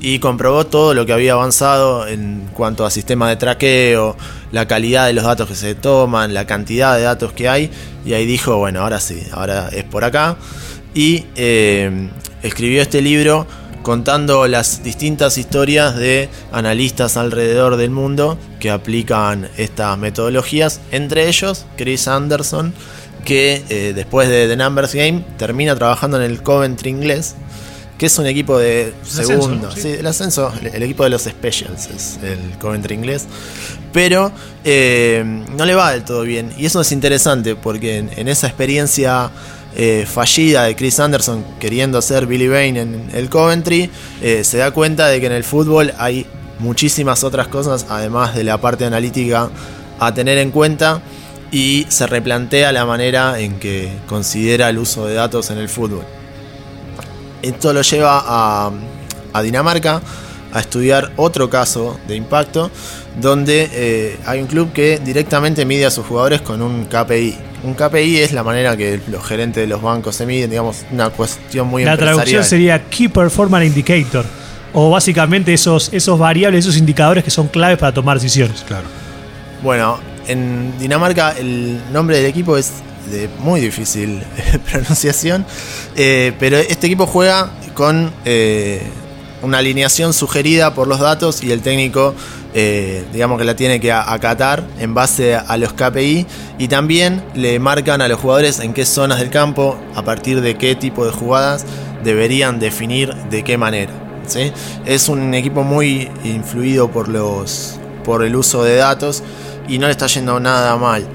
y 0.07 0.19
comprobó 0.19 0.67
todo 0.67 0.93
lo 0.93 1.05
que 1.07 1.13
había 1.13 1.33
avanzado 1.33 2.07
en 2.07 2.47
cuanto 2.53 2.85
a 2.85 2.91
sistema 2.91 3.27
de 3.27 3.37
traqueo, 3.37 4.15
la 4.51 4.67
calidad 4.67 5.07
de 5.07 5.13
los 5.13 5.23
datos 5.23 5.47
que 5.47 5.55
se 5.55 5.73
toman, 5.73 6.33
la 6.33 6.45
cantidad 6.45 6.95
de 6.95 7.01
datos 7.01 7.33
que 7.33 7.49
hay, 7.49 7.71
y 8.05 8.13
ahí 8.13 8.27
dijo, 8.27 8.57
bueno, 8.57 8.81
ahora 8.81 8.99
sí, 8.99 9.23
ahora 9.31 9.69
es 9.71 9.83
por 9.83 10.03
acá, 10.03 10.37
y 10.93 11.25
eh, 11.35 12.09
escribió 12.45 12.81
este 12.81 13.01
libro 13.01 13.47
contando 13.81 14.47
las 14.47 14.83
distintas 14.83 15.37
historias 15.37 15.95
de 15.95 16.29
analistas 16.51 17.17
alrededor 17.17 17.77
del 17.77 17.91
mundo 17.91 18.37
que 18.59 18.71
aplican 18.71 19.49
estas 19.57 19.97
metodologías, 19.97 20.81
entre 20.91 21.27
ellos 21.27 21.65
Chris 21.77 22.07
Anderson, 22.07 22.73
que 23.23 23.63
eh, 23.69 23.93
después 23.95 24.29
de 24.29 24.47
The 24.47 24.55
Numbers 24.55 24.93
Game 24.93 25.23
termina 25.37 25.75
trabajando 25.75 26.17
en 26.17 26.23
el 26.31 26.41
Coventry 26.41 26.89
inglés, 26.89 27.35
que 27.97 28.07
es 28.07 28.17
un 28.17 28.25
equipo 28.25 28.57
de 28.57 28.93
segundo, 29.03 29.71
sí. 29.71 29.89
el 29.99 30.05
ascenso, 30.05 30.51
el, 30.61 30.83
equipo 30.83 31.03
de 31.03 31.09
los 31.09 31.23
Specials 31.23 31.87
es 31.87 32.19
el 32.23 32.57
Coventry 32.59 32.95
inglés, 32.95 33.25
pero 33.93 34.31
eh, 34.63 35.23
no 35.55 35.65
le 35.65 35.75
va 35.75 35.91
del 35.91 36.03
todo 36.03 36.23
bien. 36.23 36.51
Y 36.57 36.65
eso 36.65 36.81
es 36.81 36.91
interesante 36.91 37.55
porque 37.55 37.97
en, 37.97 38.27
esa 38.27 38.47
experiencia 38.47 39.29
eh, 39.75 40.05
fallida 40.09 40.63
de 40.63 40.75
Chris 40.75 40.99
Anderson 40.99 41.43
queriendo 41.59 42.01
ser 42.01 42.27
Billy 42.27 42.47
Bain 42.47 42.77
en 42.77 43.09
el 43.13 43.29
Coventry, 43.29 43.89
eh, 44.21 44.43
se 44.43 44.57
da 44.57 44.71
cuenta 44.71 45.07
de 45.07 45.19
que 45.19 45.25
en 45.25 45.33
el 45.33 45.43
fútbol 45.43 45.93
hay 45.97 46.25
muchísimas 46.59 47.23
otras 47.23 47.47
cosas, 47.47 47.85
además 47.89 48.35
de 48.35 48.43
la 48.43 48.59
parte 48.59 48.85
analítica, 48.85 49.49
a 49.99 50.13
tener 50.13 50.37
en 50.37 50.51
cuenta 50.51 51.01
y 51.51 51.85
se 51.89 52.07
replantea 52.07 52.71
la 52.71 52.85
manera 52.85 53.39
en 53.39 53.59
que 53.59 53.91
considera 54.07 54.69
el 54.69 54.77
uso 54.77 55.05
de 55.05 55.15
datos 55.15 55.49
en 55.51 55.57
el 55.57 55.69
fútbol. 55.69 56.03
Esto 57.41 57.73
lo 57.73 57.81
lleva 57.81 58.23
a, 58.25 58.71
Dinamarca 59.43 60.01
a 60.53 60.59
estudiar 60.61 61.11
otro 61.17 61.49
caso 61.49 61.99
de 62.07 62.15
impacto 62.15 62.71
donde 63.19 63.69
eh, 63.73 64.17
hay 64.25 64.39
un 64.39 64.47
club 64.47 64.71
que 64.71 64.99
directamente 64.99 65.65
mide 65.65 65.85
a 65.85 65.91
sus 65.91 66.05
jugadores 66.05 66.41
con 66.41 66.61
un 66.61 66.85
KPI. 66.85 67.35
Un 67.65 67.73
KPI 67.73 68.17
es 68.17 68.31
la 68.31 68.43
manera 68.43 68.77
que 68.77 68.99
los 69.07 69.25
gerentes 69.25 69.61
de 69.61 69.67
los 69.67 69.81
bancos 69.81 70.15
se 70.15 70.27
miden, 70.27 70.51
digamos, 70.51 70.85
una 70.91 71.09
cuestión 71.09 71.67
muy 71.67 71.83
La 71.83 71.97
traducción 71.97 72.43
sería 72.43 72.83
Key 72.89 73.07
Performance 73.07 73.65
Indicator, 73.65 74.23
o 74.71 74.91
básicamente 74.91 75.51
esos, 75.51 75.91
esos 75.91 76.19
variables, 76.19 76.65
esos 76.65 76.77
indicadores 76.77 77.23
que 77.23 77.31
son 77.31 77.47
claves 77.47 77.79
para 77.79 77.91
tomar 77.91 78.17
decisiones. 78.17 78.63
Claro. 78.67 78.85
Bueno, 79.63 79.99
en 80.27 80.77
Dinamarca 80.77 81.31
el 81.31 81.79
nombre 81.91 82.17
del 82.17 82.27
equipo 82.27 82.55
es 82.55 82.71
de 83.11 83.29
muy 83.39 83.61
difícil 83.61 84.21
pronunciación, 84.71 85.43
eh, 85.95 86.33
pero 86.39 86.57
este 86.57 86.85
equipo 86.85 87.07
juega 87.07 87.49
con 87.73 88.11
eh, 88.25 88.83
una 89.41 89.57
alineación 89.57 90.13
sugerida 90.13 90.75
por 90.75 90.87
los 90.87 90.99
datos 90.99 91.41
y 91.43 91.51
el 91.51 91.61
técnico, 91.61 92.13
eh, 92.57 93.03
digamos 93.11 93.37
que 93.37 93.43
la 93.43 93.57
tiene 93.57 93.81
que 93.81 93.91
acatar 93.91 94.63
en 94.79 94.93
base 94.93 95.35
a 95.35 95.57
los 95.57 95.73
KPI 95.73 96.25
y 96.57 96.69
también 96.69 97.21
le 97.33 97.59
marcan 97.59 98.01
a 98.01 98.07
los 98.07 98.17
jugadores 98.17 98.61
en 98.61 98.73
qué 98.73 98.85
zonas 98.85 99.19
del 99.19 99.29
campo, 99.29 99.77
a 99.93 100.03
partir 100.03 100.39
de 100.39 100.55
qué 100.55 100.73
tipo 100.73 101.05
de 101.05 101.11
jugadas 101.11 101.65
deberían 102.05 102.57
definir 102.57 103.13
de 103.29 103.43
qué 103.43 103.57
manera. 103.57 103.91
Es 104.85 105.09
un 105.09 105.33
equipo 105.33 105.63
muy 105.63 106.09
influido 106.23 106.89
por, 106.89 107.09
los, 107.09 107.77
por 108.05 108.23
el 108.23 108.37
uso 108.37 108.63
de 108.63 108.77
datos 108.77 109.21
y 109.67 109.77
no 109.77 109.87
le 109.87 109.91
está 109.91 110.07
yendo 110.07 110.39
nada 110.39 110.77
mal. 110.77 111.05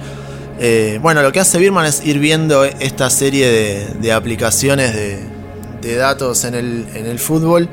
Eh, 0.58 0.98
bueno, 1.00 1.22
lo 1.22 1.32
que 1.32 1.40
hace 1.40 1.58
Birman 1.58 1.86
es 1.86 2.04
ir 2.04 2.18
viendo 2.18 2.66
esta 2.66 3.08
serie 3.08 3.88
de, 3.98 4.12
aplicaciones 4.12 4.94
de, 4.94 5.96
datos 5.96 6.44
en 6.44 6.54
el, 6.54 7.18
fútbol 7.18 7.70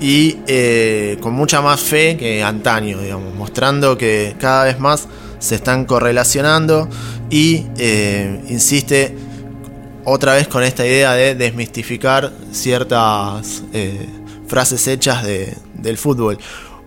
y 0.00 0.38
eh, 0.46 1.16
con 1.20 1.34
mucha 1.34 1.60
más 1.60 1.80
fe 1.80 2.16
que 2.16 2.42
antaño, 2.42 3.00
digamos, 3.00 3.34
mostrando 3.34 3.96
que 3.96 4.34
cada 4.38 4.64
vez 4.64 4.78
más 4.78 5.08
se 5.38 5.54
están 5.56 5.84
correlacionando 5.84 6.88
y 7.30 7.66
eh, 7.78 8.40
insiste 8.48 9.16
otra 10.04 10.34
vez 10.34 10.48
con 10.48 10.62
esta 10.62 10.86
idea 10.86 11.14
de 11.14 11.34
desmistificar 11.34 12.32
ciertas 12.52 13.62
frases 14.46 14.86
hechas 14.86 15.24
del 15.24 15.96
fútbol. 15.96 16.38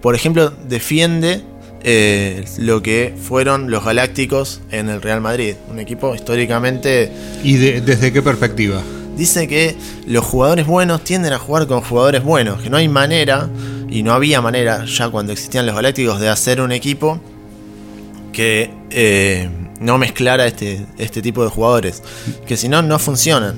Por 0.02 0.13
ejemplo, 0.13 0.52
defiende 0.67 1.41
eh, 1.84 2.43
lo 2.58 2.82
que 2.82 3.13
fueron 3.22 3.72
los 3.72 3.86
Galácticos 3.86 4.62
en 4.72 4.89
el 4.89 5.02
Real 5.02 5.22
Madrid. 5.22 5.56
Un 5.70 5.80
equipo 5.80 6.13
históricamente... 6.13 7.12
¿Y 7.43 7.56
desde 7.56 8.12
qué 8.12 8.22
perspectiva? 8.22 8.82
Dice 9.18 9.48
que 9.48 9.76
los 10.06 10.24
jugadores 10.24 10.68
buenos 10.68 11.04
tienden 11.04 11.34
a 11.34 11.40
jugar 11.40 11.66
con 11.66 11.82
jugadores 11.82 12.24
buenos, 12.24 12.62
que 12.62 12.70
no 12.70 12.78
hay 12.78 12.88
manera, 12.88 13.50
y 13.90 14.04
no 14.04 14.14
había 14.14 14.42
manera 14.42 14.86
ya 14.86 15.10
cuando 15.10 15.34
existían 15.34 15.66
los 15.66 15.76
Galácticos, 15.76 16.20
de 16.20 16.30
hacer 16.30 16.62
un 16.62 16.72
equipo 16.72 17.20
que 18.32 18.72
eh, 18.92 19.50
no 19.80 19.98
mezclara 19.98 20.46
este, 20.46 20.86
este 21.00 21.24
tipo 21.24 21.44
de 21.44 21.50
jugadores, 21.50 22.04
que 22.46 22.56
si 22.58 22.70
no, 22.70 22.84
no 22.84 23.00
funcionan 23.00 23.56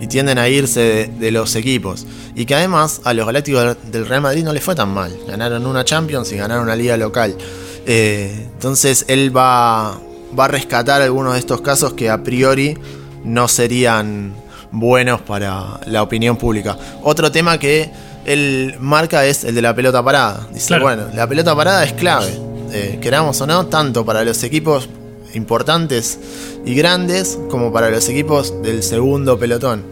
y 0.00 0.06
tienden 0.06 0.38
a 0.38 0.48
irse 0.48 1.10
de, 1.18 1.30
los 1.30 1.54
equipos. 1.56 2.06
Y 2.34 2.46
que 2.46 2.54
además 2.54 3.02
a 3.04 3.12
los 3.12 3.26
Galácticos 3.26 3.76
del 3.92 4.06
Real 4.06 4.22
Madrid 4.22 4.44
no 4.44 4.54
les 4.54 4.64
fue 4.64 4.74
tan 4.74 4.94
mal. 4.94 5.14
Ganaron 5.28 5.66
una 5.66 5.84
Champions 5.84 6.32
y 6.32 6.36
ganaron 6.36 6.64
una 6.64 6.74
liga 6.74 6.96
local. 6.96 7.36
Eh, 7.84 8.48
entonces 8.54 9.04
él 9.08 9.36
va, 9.36 10.00
va 10.38 10.44
a 10.46 10.48
rescatar 10.48 11.02
algunos 11.02 11.34
de 11.34 11.38
estos 11.38 11.60
casos 11.60 11.92
que 11.92 12.08
a 12.08 12.22
priori 12.22 12.78
no 13.24 13.46
serían 13.46 14.34
buenos 14.72 15.20
para 15.22 15.80
la 15.86 16.02
opinión 16.02 16.36
pública. 16.36 16.76
Otro 17.02 17.30
tema 17.30 17.58
que 17.58 17.90
él 18.24 18.76
marca 18.80 19.24
es 19.24 19.44
el 19.44 19.54
de 19.54 19.62
la 19.62 19.74
pelota 19.74 20.02
parada. 20.02 20.46
Dice, 20.52 20.78
bueno, 20.78 21.04
la 21.14 21.26
pelota 21.26 21.54
parada 21.54 21.84
es 21.84 21.92
clave, 21.92 22.32
eh, 22.72 22.98
queramos 23.00 23.40
o 23.40 23.46
no, 23.46 23.66
tanto 23.66 24.04
para 24.04 24.24
los 24.24 24.42
equipos 24.42 24.88
importantes 25.34 26.18
y 26.64 26.74
grandes 26.74 27.38
como 27.50 27.72
para 27.72 27.90
los 27.90 28.08
equipos 28.08 28.62
del 28.62 28.82
segundo 28.82 29.38
pelotón. 29.38 29.84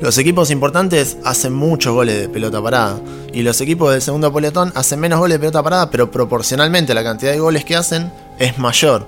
Los 0.00 0.16
equipos 0.16 0.50
importantes 0.50 1.18
hacen 1.24 1.52
muchos 1.52 1.92
goles 1.92 2.20
de 2.20 2.28
pelota 2.30 2.62
parada 2.62 2.98
y 3.34 3.42
los 3.42 3.60
equipos 3.60 3.92
del 3.92 4.00
segundo 4.00 4.32
pelotón 4.32 4.72
hacen 4.74 4.98
menos 4.98 5.18
goles 5.18 5.34
de 5.34 5.40
pelota 5.40 5.62
parada, 5.62 5.90
pero 5.90 6.10
proporcionalmente 6.10 6.94
la 6.94 7.04
cantidad 7.04 7.32
de 7.32 7.38
goles 7.38 7.66
que 7.66 7.76
hacen 7.76 8.10
es 8.38 8.58
mayor. 8.58 9.06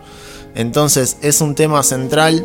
Entonces 0.55 1.17
es 1.23 1.41
un 1.41 1.55
tema 1.55 1.83
central 1.83 2.45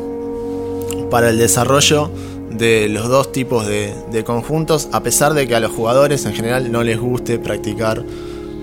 para 1.12 1.29
el 1.29 1.38
desarrollo 1.38 2.10
de 2.58 2.88
los 2.89 3.08
dos 3.08 3.32
tipos 3.32 3.65
de, 3.67 3.93
de 4.12 4.24
conjuntos, 4.24 4.88
a 4.91 5.02
pesar 5.04 5.34
de 5.34 5.48
que 5.48 5.56
a 5.56 5.60
los 5.60 5.72
jugadores 5.72 6.26
en 6.26 6.34
general 6.34 6.72
no 6.72 6.84
les 6.84 7.00
guste 7.00 7.39
practicar 7.39 8.04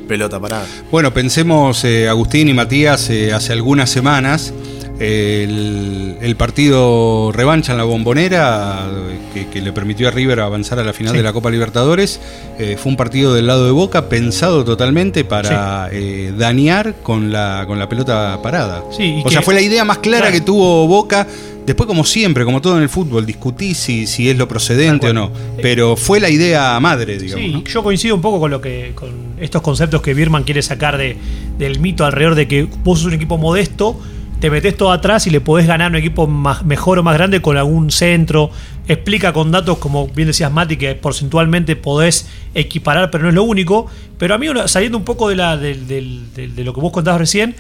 pelota 0.09 0.39
parada. 0.41 0.67
Bueno, 0.91 1.15
pensemos, 1.15 1.85
eh, 1.85 2.09
Agustín 2.09 2.49
y 2.49 2.55
Matías, 2.55 3.09
eh, 3.11 3.33
hace 3.33 3.53
algunas 3.53 3.89
semanas, 3.91 4.53
el, 5.01 6.17
el 6.21 6.37
partido 6.37 7.33
revancha 7.33 7.73
en 7.73 7.79
la 7.79 7.85
bombonera 7.85 8.87
que, 9.33 9.49
que 9.49 9.61
le 9.61 9.73
permitió 9.73 10.07
a 10.09 10.11
River 10.11 10.41
avanzar 10.41 10.79
a 10.79 10.85
la 10.85 10.93
final 10.93 11.13
Sí. 11.13 11.17
de 11.19 11.23
la 11.25 11.33
Copa 11.33 11.51
Libertadores 11.51 12.21
eh, 12.59 12.77
fue 12.81 12.91
un 12.91 12.97
partido 12.97 13.35
del 13.35 13.47
lado 13.47 13.67
de 13.67 13.73
Boca 13.73 14.09
pensado 14.09 14.65
totalmente 14.65 15.25
para 15.25 15.89
eh, 15.93 16.33
dañar 16.37 16.95
con 17.03 17.33
la, 17.33 17.65
con 17.67 17.79
la 17.79 17.89
pelota 17.89 18.39
parada. 18.43 18.85
Sí, 18.97 19.21
o 19.25 19.31
sea, 19.31 19.43
fue 19.43 19.55
la 19.55 19.61
idea 19.63 19.85
más 19.85 19.99
clara 19.99 20.27
Claro. 20.27 20.35
que 20.35 20.41
tuvo 20.43 20.87
Boca. 20.87 21.27
Después, 21.67 21.87
como 21.87 22.05
siempre, 22.05 22.45
como 22.45 22.61
todo 22.61 22.77
en 22.77 22.83
el 22.83 22.89
fútbol, 22.89 23.25
discutí 23.25 23.75
si, 23.75 24.07
si 24.07 24.29
es 24.29 24.37
lo 24.37 24.47
procedente 24.49 25.09
o 25.09 25.13
no. 25.15 25.33
Pero 25.63 25.97
fue 25.97 26.21
la 26.21 26.29
idea 26.29 26.79
madre, 26.81 27.19
digamos. 27.19 27.45
Sí, 27.45 27.53
¿no? 27.53 27.65
yo 27.65 27.83
coincido 27.83 28.15
un 28.15 28.21
poco 28.21 28.39
con 28.41 28.51
lo 28.51 28.61
que 28.61 28.93
con 28.95 29.11
estos 29.41 29.63
conceptos 29.63 30.03
que 30.03 30.13
Birman 30.15 30.45
quiere 30.45 30.61
sacar 30.63 30.99
de, 30.99 31.17
del 31.59 31.81
mito 31.81 32.05
alrededor 32.05 32.35
de 32.35 32.47
que 32.49 32.65
vos 32.85 32.99
sos 32.99 33.09
un 33.09 33.15
equipo 33.15 33.39
modesto, 33.39 33.99
te 34.41 34.51
metés 34.51 34.77
todo 34.77 34.93
atrás 34.93 35.27
y 35.27 35.31
le 35.31 35.41
podés 35.41 35.67
ganar 35.67 35.87
a 35.87 35.91
un 35.91 35.97
equipo 35.97 36.27
más, 36.27 36.65
mejor 36.67 36.99
o 36.99 37.03
más 37.03 37.15
grande 37.15 37.41
con 37.41 37.57
algún 37.57 37.91
centro. 37.91 38.51
Explica 38.87 39.33
con 39.33 39.51
datos, 39.51 39.79
como 39.79 40.07
bien 40.09 40.29
decías 40.29 40.53
Mati, 40.53 40.77
que 40.77 40.95
porcentualmente 40.95 41.77
podés 41.77 42.29
equiparar, 42.55 43.11
pero 43.11 43.23
no 43.25 43.31
es 43.31 43.35
lo 43.35 43.43
único. 43.45 43.87
Pero 44.19 44.35
a 44.35 44.39
mí, 44.39 44.47
saliendo 44.67 44.99
un 44.99 45.05
poco 45.05 45.31
de, 45.31 45.37
la, 45.37 45.57
del- 45.57 45.89
del- 45.89 46.55
de 46.55 46.63
lo 46.65 46.75
que 46.75 46.81
vos 46.83 46.93
contabas 46.93 47.21
recién, 47.21 47.55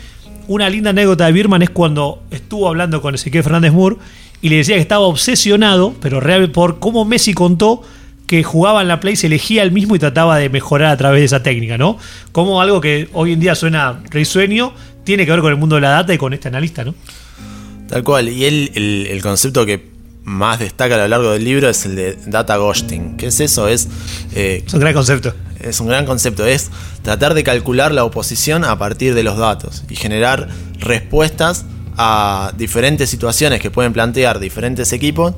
una 0.48 0.68
linda 0.70 0.90
anécdota 0.90 1.26
de 1.26 1.32
Birman 1.32 1.62
es 1.62 1.70
cuando 1.70 2.22
estuvo 2.30 2.68
hablando 2.68 3.00
con 3.00 3.14
Ezequiel 3.14 3.42
Fernández 3.42 3.72
Moore 3.72 3.96
y 4.42 4.48
le 4.48 4.56
decía 4.56 4.74
que 4.74 4.80
estaba 4.80 5.06
obsesionado, 5.06 5.94
pero 6.00 6.20
real 6.20 6.50
por 6.50 6.78
cómo 6.78 7.04
Messi 7.04 7.34
contó 7.34 7.82
que 8.26 8.42
jugaba 8.42 8.82
en 8.82 8.88
la 8.88 9.00
Play, 9.00 9.16
se 9.16 9.26
elegía 9.26 9.62
él 9.62 9.72
mismo 9.72 9.96
y 9.96 9.98
trataba 9.98 10.38
de 10.38 10.48
mejorar 10.48 10.90
a 10.90 10.96
través 10.96 11.20
de 11.20 11.26
esa 11.26 11.42
técnica, 11.42 11.78
¿no? 11.78 11.98
Como 12.32 12.60
algo 12.60 12.80
que 12.80 13.08
hoy 13.12 13.32
en 13.32 13.40
día 13.40 13.54
suena 13.54 14.02
risueño, 14.10 14.72
tiene 15.04 15.24
que 15.26 15.30
ver 15.30 15.40
con 15.40 15.50
el 15.50 15.58
mundo 15.58 15.76
de 15.76 15.82
la 15.82 15.90
data 15.90 16.14
y 16.14 16.18
con 16.18 16.32
este 16.32 16.48
analista, 16.48 16.84
¿no? 16.84 16.94
Tal 17.88 18.02
cual. 18.02 18.28
Y 18.28 18.44
él, 18.44 18.70
el, 18.74 19.06
el 19.10 19.22
concepto 19.22 19.66
que 19.66 19.93
más 20.24 20.58
destaca 20.58 20.94
a 20.94 20.98
lo 20.98 21.08
largo 21.08 21.30
del 21.32 21.44
libro 21.44 21.68
es 21.68 21.84
el 21.84 21.96
de 21.96 22.18
data 22.26 22.56
ghosting. 22.56 23.16
¿Qué 23.16 23.26
es 23.26 23.40
eso? 23.40 23.68
Es, 23.68 23.88
eh, 24.34 24.62
Es 24.66 24.74
un 24.74 24.80
gran 24.80 24.94
concepto. 24.94 25.34
es 25.60 25.80
un 25.80 25.88
gran 25.88 26.06
concepto. 26.06 26.46
Es 26.46 26.70
tratar 27.02 27.34
de 27.34 27.44
calcular 27.44 27.92
la 27.92 28.04
oposición 28.04 28.64
a 28.64 28.78
partir 28.78 29.14
de 29.14 29.22
los 29.22 29.36
datos 29.36 29.84
y 29.88 29.96
generar 29.96 30.48
respuestas 30.78 31.64
a 31.96 32.52
diferentes 32.56 33.10
situaciones 33.10 33.60
que 33.60 33.70
pueden 33.70 33.92
plantear 33.92 34.40
diferentes 34.40 34.92
equipos 34.92 35.34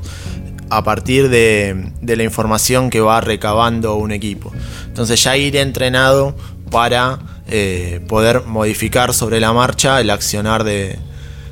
a 0.70 0.82
partir 0.82 1.28
de, 1.28 1.92
de 2.00 2.16
la 2.16 2.22
información 2.24 2.90
que 2.90 3.00
va 3.00 3.20
recabando 3.20 3.96
un 3.96 4.10
equipo. 4.10 4.52
Entonces 4.86 5.22
ya 5.22 5.36
ir 5.36 5.56
entrenado 5.56 6.36
para 6.70 7.18
eh, 7.48 8.00
poder 8.08 8.42
modificar 8.46 9.14
sobre 9.14 9.38
la 9.38 9.52
marcha 9.52 10.00
el 10.00 10.10
accionar 10.10 10.64
de, 10.64 10.98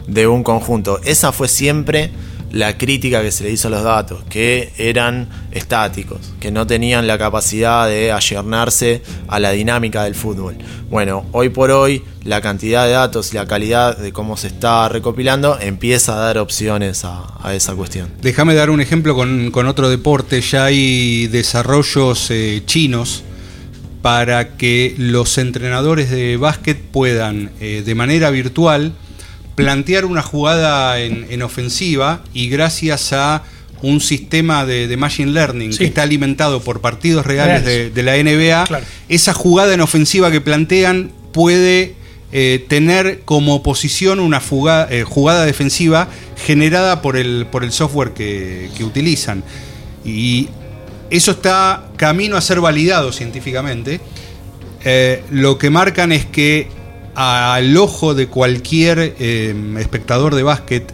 de 0.08 0.26
un 0.26 0.42
conjunto. 0.42 1.00
Esa 1.04 1.32
fue 1.32 1.48
siempre 1.48 2.10
la 2.54 2.78
crítica 2.78 3.20
que 3.20 3.32
se 3.32 3.42
le 3.42 3.50
hizo 3.50 3.66
a 3.66 3.70
los 3.72 3.82
datos, 3.82 4.22
que 4.30 4.72
eran 4.78 5.28
estáticos, 5.50 6.32
que 6.38 6.52
no 6.52 6.68
tenían 6.68 7.08
la 7.08 7.18
capacidad 7.18 7.88
de 7.88 8.12
ayornarse 8.12 9.02
a 9.26 9.40
la 9.40 9.50
dinámica 9.50 10.04
del 10.04 10.14
fútbol. 10.14 10.56
Bueno, 10.88 11.26
hoy 11.32 11.48
por 11.48 11.72
hoy 11.72 12.04
la 12.22 12.40
cantidad 12.40 12.86
de 12.86 12.92
datos 12.92 13.32
y 13.32 13.36
la 13.36 13.46
calidad 13.46 13.98
de 13.98 14.12
cómo 14.12 14.36
se 14.36 14.46
está 14.46 14.88
recopilando 14.88 15.58
empieza 15.60 16.14
a 16.14 16.20
dar 16.20 16.38
opciones 16.38 17.04
a, 17.04 17.52
esa 17.52 17.74
cuestión. 17.74 18.08
Déjame 18.22 18.54
dar 18.54 18.70
un 18.70 18.80
ejemplo 18.80 19.16
con, 19.16 19.50
con 19.50 19.66
otro 19.66 19.90
deporte. 19.90 20.40
Ya 20.40 20.66
hay 20.66 21.26
desarrollos 21.26 22.30
eh, 22.30 22.62
chinos 22.66 23.24
para 24.00 24.56
que 24.56 24.94
los 24.96 25.38
entrenadores 25.38 26.08
de 26.08 26.36
básquet 26.36 26.80
puedan, 26.80 27.50
eh, 27.60 27.82
de 27.84 27.94
manera 27.96 28.30
virtual, 28.30 28.92
plantear 29.54 30.04
una 30.04 30.22
jugada 30.22 30.98
en, 31.00 31.26
en 31.30 31.42
ofensiva 31.42 32.22
y 32.32 32.48
gracias 32.48 33.12
a 33.12 33.42
un 33.82 34.00
sistema 34.00 34.64
de, 34.64 34.88
de 34.88 34.96
machine 34.96 35.30
learning 35.32 35.72
Sí. 35.72 35.78
que 35.80 35.84
está 35.86 36.02
alimentado 36.02 36.60
por 36.60 36.80
partidos 36.80 37.26
reales 37.26 37.64
de, 37.64 38.02
la 38.02 38.16
NBA, 38.16 38.64
Claro. 38.66 38.84
esa 39.08 39.34
jugada 39.34 39.74
en 39.74 39.80
ofensiva 39.80 40.30
que 40.30 40.40
plantean 40.40 41.10
puede 41.32 41.94
eh, 42.32 42.64
tener 42.68 43.20
como 43.24 43.62
posición 43.62 44.20
una 44.20 44.40
fuga- 44.40 44.88
eh, 44.90 45.04
jugada 45.04 45.44
defensiva 45.44 46.08
generada 46.36 47.02
por 47.02 47.16
el, 47.16 47.46
por 47.50 47.62
el 47.62 47.72
software 47.72 48.12
que, 48.12 48.70
que 48.76 48.84
utilizan. 48.84 49.44
Y 50.04 50.48
eso 51.10 51.30
está 51.32 51.88
camino 51.96 52.36
a 52.36 52.40
ser 52.40 52.60
validado 52.60 53.12
científicamente. 53.12 54.00
Eh, 54.84 55.22
lo 55.30 55.58
que 55.58 55.70
marcan 55.70 56.10
es 56.12 56.24
que 56.24 56.68
al 57.14 57.76
ojo 57.76 58.14
de 58.14 58.26
cualquier 58.28 59.14
eh, 59.18 59.54
espectador 59.78 60.34
de 60.34 60.42
básquet, 60.42 60.92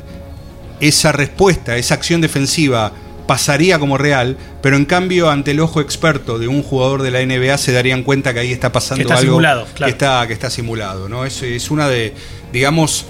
esa 0.81 1.13
respuesta, 1.13 1.77
esa 1.77 1.95
acción 1.95 2.21
defensiva 2.21 2.93
pasaría 3.27 3.79
como 3.79 3.97
real, 3.97 4.37
pero 4.61 4.77
en 4.77 4.85
cambio 4.87 5.31
ante 5.31 5.53
el 5.53 5.61
ojo 5.61 5.81
experto 5.81 6.39
de 6.39 6.49
un 6.49 6.63
jugador 6.63 7.03
de 7.03 7.11
la 7.13 7.25
NBA 7.25 7.59
se 7.59 7.71
darían 7.73 8.03
cuenta 8.03 8.35
que 8.35 8.41
ahí 8.41 8.51
está 8.53 8.73
pasando 8.73 8.97
Que 8.97 9.03
está 9.03 9.15
algo 9.19 9.33
simulado, 9.33 9.67
claro. 9.75 9.87
que 9.87 9.93
está 9.93 10.27
que 10.27 10.33
está 10.33 10.51
simulado, 10.51 11.09
¿no? 11.09 11.25
Es, 11.25 11.43
es 11.43 11.71
una 11.71 11.89
de 11.89 12.13
digamos 12.53 13.05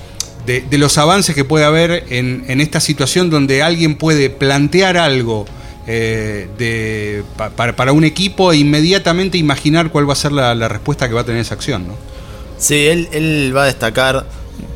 de, 0.46 0.60
de 0.62 0.78
los 0.78 0.98
avances 0.98 1.34
que 1.34 1.44
puede 1.44 1.64
haber 1.64 2.04
en, 2.10 2.44
en 2.48 2.60
esta 2.60 2.80
situación 2.80 3.30
donde 3.30 3.62
alguien 3.62 3.94
puede 3.96 4.28
plantear 4.30 4.96
algo 4.98 5.46
eh, 5.86 6.48
de, 6.58 7.22
pa- 7.38 7.50
para, 7.50 7.74
para 7.74 7.92
un 7.92 8.04
equipo 8.04 8.52
e 8.52 8.58
inmediatamente 8.58 9.38
imaginar 9.38 9.90
cuál 9.90 10.08
va 10.08 10.12
a 10.12 10.16
ser 10.16 10.32
la, 10.32 10.54
la 10.54 10.68
respuesta 10.68 11.08
que 11.08 11.14
va 11.14 11.22
a 11.22 11.24
tener 11.24 11.40
esa 11.40 11.54
acción, 11.54 11.86
¿no? 11.88 11.94
Sí, 12.60 12.86
él, 12.88 13.08
él 13.12 13.52
va 13.56 13.62
a 13.62 13.66
destacar 13.66 14.26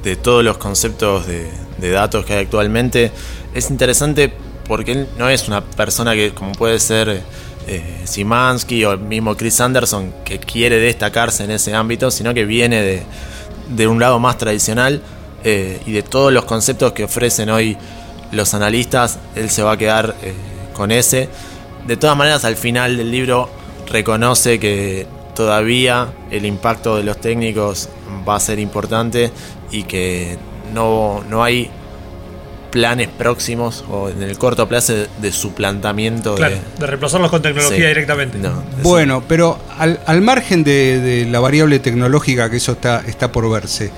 de 0.02 0.16
todos 0.16 0.42
los 0.42 0.56
conceptos 0.56 1.26
de, 1.26 1.50
datos 1.90 2.24
que 2.24 2.32
hay 2.32 2.44
actualmente. 2.44 3.12
Es 3.52 3.68
interesante 3.68 4.32
porque 4.66 4.92
él 4.92 5.08
no 5.18 5.28
es 5.28 5.48
una 5.48 5.62
persona 5.62 6.14
que, 6.14 6.32
como 6.32 6.52
puede 6.52 6.78
ser 6.80 7.22
eh, 7.66 8.00
Simansky 8.04 8.86
o 8.86 8.92
el 8.92 9.00
mismo 9.00 9.36
Chris 9.36 9.60
Anderson, 9.60 10.14
que 10.24 10.38
quiere 10.38 10.78
destacarse 10.78 11.44
en 11.44 11.50
ese 11.50 11.74
ámbito, 11.74 12.10
sino 12.10 12.32
que 12.32 12.46
viene 12.46 12.80
de, 12.80 13.02
de 13.68 13.86
un 13.86 14.00
lado 14.00 14.18
más 14.18 14.38
tradicional 14.38 15.02
eh, 15.44 15.78
y 15.84 15.92
de 15.92 16.02
todos 16.02 16.32
los 16.32 16.46
conceptos 16.46 16.94
que 16.94 17.04
ofrecen 17.04 17.50
hoy 17.50 17.76
los 18.32 18.54
analistas, 18.54 19.18
él 19.36 19.50
se 19.50 19.62
va 19.62 19.72
a 19.72 19.76
quedar 19.76 20.14
eh, 20.22 20.32
con 20.72 20.90
ese. 20.90 21.28
De 21.86 21.98
todas 21.98 22.16
maneras, 22.16 22.46
al 22.46 22.56
final 22.56 22.96
del 22.96 23.10
libro 23.10 23.50
reconoce 23.86 24.58
que 24.58 25.06
todavía 25.34 26.08
el 26.30 26.44
impacto 26.46 26.96
de 26.96 27.02
los 27.04 27.20
técnicos 27.20 27.88
va 28.28 28.36
a 28.36 28.40
ser 28.40 28.58
importante 28.58 29.30
y 29.70 29.82
que 29.84 30.38
no, 30.72 31.22
no 31.28 31.42
hay 31.44 31.70
planes 32.70 33.08
próximos 33.08 33.84
o 33.88 34.08
en 34.08 34.20
el 34.22 34.36
corto 34.36 34.66
plazo 34.68 34.94
de, 34.94 35.08
de 35.22 35.30
suplantamiento 35.30 36.34
Claro, 36.34 36.56
de, 36.56 36.60
de 36.80 36.86
reemplazarlos 36.86 37.30
con 37.30 37.40
tecnología 37.40 37.76
Sí. 37.78 37.86
directamente. 37.86 38.38
No, 38.38 38.62
Bueno, 38.82 39.22
pero 39.28 39.58
al, 39.78 40.00
al 40.06 40.20
margen 40.22 40.64
de, 40.64 40.98
de 41.00 41.24
la 41.26 41.38
variable 41.38 41.78
tecnológica 41.78 42.50
que 42.50 42.56
eso 42.56 42.72
está, 42.72 43.02
está 43.06 43.30
por 43.30 43.48
verse, 43.48 43.92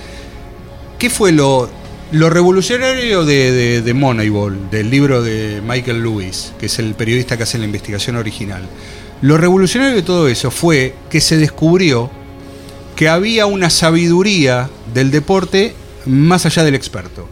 ¿qué 0.98 1.08
fue 1.08 1.32
lo, 1.32 1.70
lo 2.12 2.28
revolucionario 2.28 3.24
de, 3.24 3.50
de, 3.50 3.80
de 3.82 3.94
Moneyball, 3.94 4.68
del 4.70 4.90
libro 4.90 5.22
de 5.22 5.62
Michael 5.66 6.02
Lewis, 6.02 6.52
que 6.58 6.66
es 6.66 6.78
el 6.78 6.94
periodista 6.94 7.38
que 7.38 7.44
hace 7.44 7.56
la 7.58 7.64
investigación 7.64 8.16
original? 8.16 8.62
Lo 9.22 9.38
revolucionario 9.38 9.96
de 9.96 10.02
todo 10.02 10.28
eso 10.28 10.50
fue 10.50 10.94
que 11.10 11.20
se 11.20 11.38
descubrió 11.38 12.10
que 12.96 13.08
había 13.08 13.46
una 13.46 13.70
sabiduría 13.70 14.70
del 14.92 15.10
deporte 15.10 15.74
más 16.04 16.46
allá 16.46 16.64
del 16.64 16.74
experto. 16.74 17.28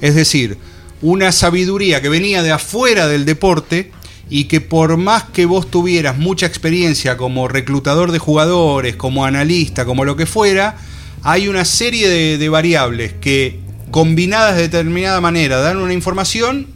Es 0.00 0.14
decir, 0.14 0.58
una 1.02 1.32
sabiduría 1.32 2.00
que 2.00 2.08
venía 2.08 2.42
de 2.42 2.52
afuera 2.52 3.08
del 3.08 3.24
deporte 3.24 3.92
y 4.30 4.44
que 4.44 4.60
por 4.60 4.96
más 4.96 5.24
que 5.24 5.46
vos 5.46 5.70
tuvieras 5.70 6.16
mucha 6.16 6.46
experiencia 6.46 7.16
como 7.16 7.48
reclutador 7.48 8.10
de 8.10 8.18
jugadores, 8.18 8.96
como 8.96 9.24
analista, 9.24 9.84
como 9.84 10.04
lo 10.04 10.16
que 10.16 10.26
fuera, 10.26 10.76
hay 11.22 11.48
una 11.48 11.64
serie 11.64 12.08
de, 12.38 12.48
variables 12.48 13.12
que 13.20 13.60
combinadas 13.90 14.56
de 14.56 14.62
determinada 14.62 15.20
manera 15.20 15.58
dan 15.58 15.78
una 15.78 15.92
información 15.92 16.66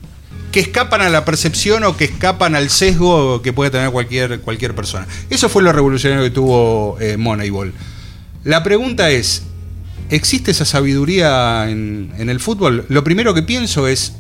que 0.52 0.61
escapan 0.61 1.02
a 1.02 1.08
la 1.08 1.24
percepción 1.24 1.84
o 1.84 1.96
que 1.96 2.04
escapan 2.04 2.54
al 2.54 2.70
sesgo 2.70 3.42
que 3.42 3.52
puede 3.52 3.70
tener 3.70 3.90
cualquier, 3.90 4.40
cualquier 4.40 4.74
persona. 4.74 5.06
Eso 5.30 5.48
fue 5.48 5.62
lo 5.62 5.72
revolucionario 5.72 6.24
que 6.24 6.30
tuvo 6.30 6.98
eh, 7.00 7.16
Moneyball. 7.16 7.72
La 8.44 8.62
pregunta 8.62 9.11
es, 9.11 9.42
¿existe 10.11 10.52
esa 10.52 10.64
sabiduría 10.64 11.68
en, 11.68 12.12
el 12.16 12.40
fútbol? 12.40 12.87
Lo 12.88 13.04
primero 13.04 13.34
que 13.34 13.42
pienso 13.42 13.87
es, 13.87 14.14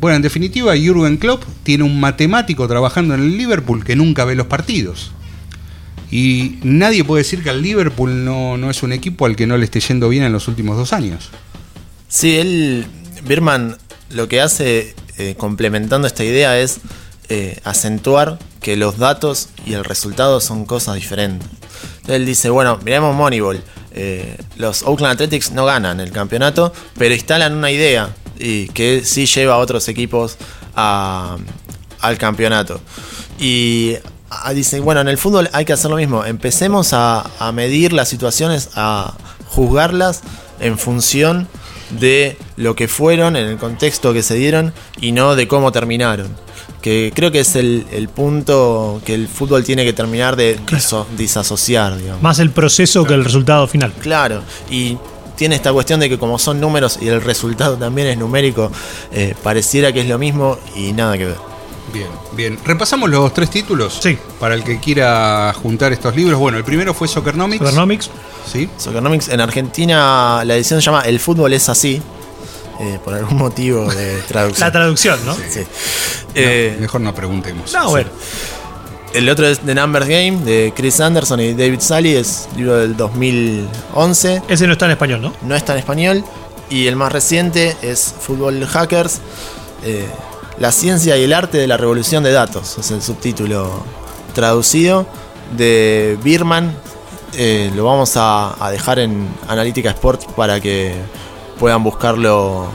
bueno, 0.00 0.16
en 0.16 0.22
definitiva, 0.22 0.76
Jürgen 0.76 1.16
Klopp 1.16 1.44
tiene 1.64 1.84
un 1.84 1.98
matemático 1.98 2.68
trabajando 2.68 3.14
en 3.14 3.22
el 3.22 3.36
Liverpool 3.36 3.84
que 3.84 3.96
nunca 3.96 4.24
ve 4.24 4.36
los 4.36 4.46
partidos. 4.46 5.10
Y 6.10 6.58
nadie 6.62 7.04
puede 7.04 7.24
decir 7.24 7.42
que 7.42 7.50
el 7.50 7.60
Liverpool 7.60 8.24
no, 8.24 8.56
no 8.56 8.70
es 8.70 8.82
un 8.82 8.92
equipo 8.92 9.26
al 9.26 9.36
que 9.36 9.46
no 9.46 9.58
le 9.58 9.64
esté 9.64 9.80
yendo 9.80 10.08
bien 10.08 10.22
en 10.22 10.32
los 10.32 10.48
últimos 10.48 10.76
dos 10.76 10.92
años. 10.92 11.30
Sí, 12.08 12.36
él, 12.36 12.86
Birman, 13.26 13.76
lo 14.10 14.28
que 14.28 14.40
hace 14.40 14.94
eh, 15.18 15.34
complementando 15.36 16.06
esta 16.06 16.24
idea 16.24 16.58
es 16.58 16.78
eh, 17.28 17.58
acentuar 17.64 18.38
que 18.60 18.76
los 18.76 18.98
datos 18.98 19.48
y 19.66 19.74
el 19.74 19.84
resultado 19.84 20.40
son 20.40 20.64
cosas 20.64 20.94
diferentes. 20.94 21.48
Él 22.06 22.24
dice, 22.24 22.48
bueno, 22.50 22.78
miremos 22.84 23.14
Moneyball. 23.14 23.62
Eh, 23.92 24.36
los 24.56 24.82
Oakland 24.84 25.14
Athletics 25.14 25.50
no 25.52 25.64
ganan 25.66 26.00
el 26.00 26.10
campeonato, 26.12 26.72
pero 26.96 27.14
instalan 27.14 27.54
una 27.54 27.70
idea 27.70 28.14
y 28.38 28.68
que 28.68 29.02
sí 29.04 29.26
lleva 29.26 29.54
a 29.54 29.58
otros 29.58 29.88
equipos 29.88 30.36
a- 30.74 31.36
al 32.00 32.16
campeonato. 32.18 32.80
Y 33.38 33.96
ah, 34.30 34.52
dice, 34.54 34.80
bueno, 34.80 35.00
en 35.00 35.08
el 35.08 35.18
fútbol 35.18 35.50
hay 35.52 35.64
que 35.64 35.72
hacer 35.72 35.90
lo 35.90 35.96
mismo. 35.96 36.24
Empecemos 36.24 36.92
a, 36.92 37.28
a 37.38 37.52
medir 37.52 37.92
las 37.92 38.08
situaciones, 38.08 38.70
a 38.74 39.14
juzgarlas 39.48 40.22
en 40.60 40.78
función 40.78 41.48
de 41.90 42.36
lo 42.56 42.74
que 42.76 42.88
fueron, 42.88 43.36
en 43.36 43.46
el 43.46 43.56
contexto 43.56 44.12
que 44.12 44.22
se 44.22 44.34
dieron 44.34 44.72
y 45.00 45.12
no 45.12 45.36
de 45.36 45.48
cómo 45.48 45.72
terminaron. 45.72 46.28
Que 46.82 47.12
creo 47.14 47.32
que 47.32 47.40
es 47.40 47.56
el, 47.56 47.86
el 47.92 48.08
punto 48.08 49.00
que 49.04 49.14
el 49.14 49.26
fútbol 49.28 49.64
tiene 49.64 49.84
que 49.84 49.92
terminar 49.92 50.36
de 50.36 50.58
diso- 50.60 51.06
disasociar, 51.16 51.96
digamos. 51.96 52.22
Más 52.22 52.38
el 52.38 52.50
proceso 52.50 53.04
que 53.04 53.14
el 53.14 53.24
resultado 53.24 53.66
final. 53.66 53.92
Claro, 54.00 54.42
y 54.70 54.96
tiene 55.36 55.54
esta 55.56 55.72
cuestión 55.72 55.98
de 56.00 56.08
que 56.08 56.18
como 56.18 56.38
son 56.38 56.60
números 56.60 56.98
y 57.00 57.08
el 57.08 57.20
resultado 57.22 57.76
también 57.76 58.08
es 58.08 58.18
numérico, 58.18 58.70
eh, 59.12 59.34
pareciera 59.42 59.92
que 59.92 60.00
es 60.00 60.08
lo 60.08 60.18
mismo 60.18 60.58
y 60.76 60.92
nada 60.92 61.16
que 61.18 61.26
ver. 61.26 61.47
Bien, 61.92 62.08
bien. 62.32 62.58
Repasamos 62.64 63.08
los 63.08 63.32
tres 63.32 63.50
títulos. 63.50 63.98
Sí. 64.02 64.18
Para 64.38 64.54
el 64.54 64.62
que 64.64 64.78
quiera 64.78 65.52
juntar 65.62 65.92
estos 65.92 66.14
libros. 66.14 66.38
Bueno, 66.38 66.58
el 66.58 66.64
primero 66.64 66.92
fue 66.94 67.08
Soccernomics. 67.08 67.58
Supernomics. 67.58 68.10
Sí. 68.50 68.68
Soccernomics 68.76 69.28
en 69.28 69.40
Argentina 69.40 70.42
la 70.44 70.54
edición 70.56 70.80
se 70.80 70.86
llama 70.86 71.02
El 71.02 71.18
fútbol 71.20 71.52
es 71.52 71.68
así, 71.68 72.00
eh, 72.80 72.98
por 73.04 73.14
algún 73.14 73.38
motivo 73.38 73.90
de 73.92 74.18
traducción. 74.28 74.66
La 74.68 74.72
traducción, 74.72 75.18
¿no? 75.24 75.34
Sí. 75.34 75.60
No, 75.60 75.66
Eh, 76.34 76.76
mejor 76.80 77.00
no 77.00 77.14
preguntemos. 77.14 77.72
No, 77.72 77.88
bueno. 77.90 78.10
el 79.14 79.28
otro 79.30 79.46
es 79.46 79.60
The 79.60 79.74
Numbers 79.74 80.06
Game 80.06 80.44
de 80.44 80.72
Chris 80.76 81.00
Anderson 81.00 81.40
y 81.40 81.54
David 81.54 81.80
Sally, 81.80 82.14
es 82.16 82.48
libro 82.56 82.76
del 82.76 82.96
2011. 82.96 84.42
Ese 84.48 84.66
no 84.66 84.72
está 84.74 84.84
en 84.84 84.92
español, 84.92 85.22
¿no? 85.22 85.32
no 85.42 85.54
está 85.56 85.72
en 85.72 85.78
español. 85.78 86.24
Y 86.70 86.86
el 86.86 86.96
más 86.96 87.10
reciente 87.12 87.74
es 87.80 88.14
Fútbol 88.20 88.64
Hackers, 88.66 89.20
eh, 89.84 90.06
la 90.60 90.72
ciencia 90.72 91.16
y 91.16 91.24
el 91.24 91.32
arte 91.32 91.58
de 91.58 91.66
la 91.66 91.76
revolución 91.76 92.22
de 92.22 92.32
datos, 92.32 92.78
es 92.78 92.90
el 92.90 93.02
subtítulo 93.02 93.82
traducido 94.34 95.06
de 95.56 96.18
Birman. 96.22 96.74
Eh, 97.34 97.70
lo 97.74 97.84
vamos 97.84 98.16
a, 98.16 98.56
a 98.64 98.70
dejar 98.70 98.98
en 98.98 99.28
Analítica 99.48 99.90
Sport 99.90 100.32
para 100.32 100.60
que 100.60 100.94
puedan 101.58 101.82
buscarlo 101.84 102.68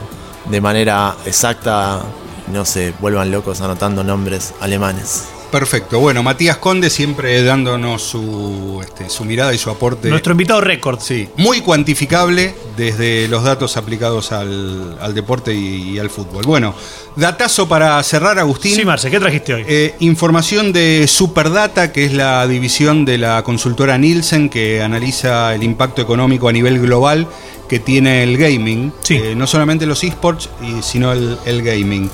de 0.46 0.60
manera 0.60 1.16
exacta 1.26 2.02
no 2.48 2.64
se 2.64 2.92
vuelvan 3.00 3.30
locos 3.30 3.60
anotando 3.60 4.04
nombres 4.04 4.54
alemanes. 4.60 5.24
Perfecto. 5.54 6.00
Bueno, 6.00 6.24
Matías 6.24 6.56
Conde 6.56 6.90
siempre 6.90 7.40
dándonos 7.44 8.02
su, 8.02 8.80
este, 8.82 9.08
su 9.08 9.24
mirada 9.24 9.54
y 9.54 9.58
su 9.58 9.70
aporte. 9.70 10.08
Nuestro 10.08 10.32
invitado 10.32 10.60
récord. 10.60 10.98
Sí, 10.98 11.28
muy 11.36 11.60
cuantificable 11.60 12.56
desde 12.76 13.28
los 13.28 13.44
datos 13.44 13.76
aplicados 13.76 14.32
al, 14.32 14.98
al 15.00 15.14
deporte 15.14 15.54
y, 15.54 15.92
y 15.92 15.98
al 16.00 16.10
fútbol. 16.10 16.42
Bueno, 16.44 16.74
datazo 17.14 17.68
para 17.68 18.02
cerrar, 18.02 18.36
Agustín. 18.40 18.74
Sí, 18.74 18.84
Marce, 18.84 19.12
¿qué 19.12 19.20
trajiste 19.20 19.54
hoy? 19.54 19.64
Eh, 19.68 19.94
información 20.00 20.72
de 20.72 21.06
Superdata, 21.06 21.92
que 21.92 22.04
es 22.04 22.12
la 22.14 22.44
división 22.48 23.04
de 23.04 23.18
la 23.18 23.44
consultora 23.44 23.96
Nielsen 23.96 24.48
que 24.48 24.82
analiza 24.82 25.54
el 25.54 25.62
impacto 25.62 26.02
económico 26.02 26.48
a 26.48 26.52
nivel 26.52 26.80
global 26.80 27.28
que 27.68 27.78
tiene 27.78 28.24
el 28.24 28.36
gaming. 28.38 28.92
Sí. 29.04 29.14
Eh, 29.22 29.34
no 29.36 29.46
solamente 29.46 29.86
los 29.86 30.02
esports, 30.02 30.50
sino 30.82 31.12
el, 31.12 31.38
el 31.44 31.62
gaming. 31.62 32.10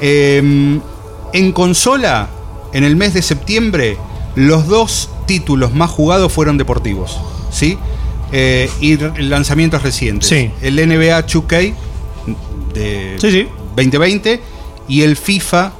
Eh, 0.00 0.80
en 1.32 1.52
consola, 1.52 2.28
en 2.74 2.84
el 2.84 2.96
mes 2.96 3.14
de 3.14 3.22
septiembre, 3.22 3.96
los 4.36 4.66
dos 4.68 5.08
títulos 5.26 5.72
más 5.72 5.90
jugados 5.90 6.30
fueron 6.32 6.58
deportivos. 6.58 7.18
¿Sí? 7.50 7.78
Eh, 8.32 8.68
y 8.80 8.96
lanzamientos 9.22 9.82
recientes. 9.82 10.28
Sí. 10.28 10.50
El 10.60 10.76
NBA 10.76 11.24
2K 11.26 11.74
de 12.74 13.16
Sí, 13.20 13.30
sí. 13.30 13.48
2020 13.76 14.40
y 14.88 15.02
el 15.02 15.16
FIFA 15.16 15.72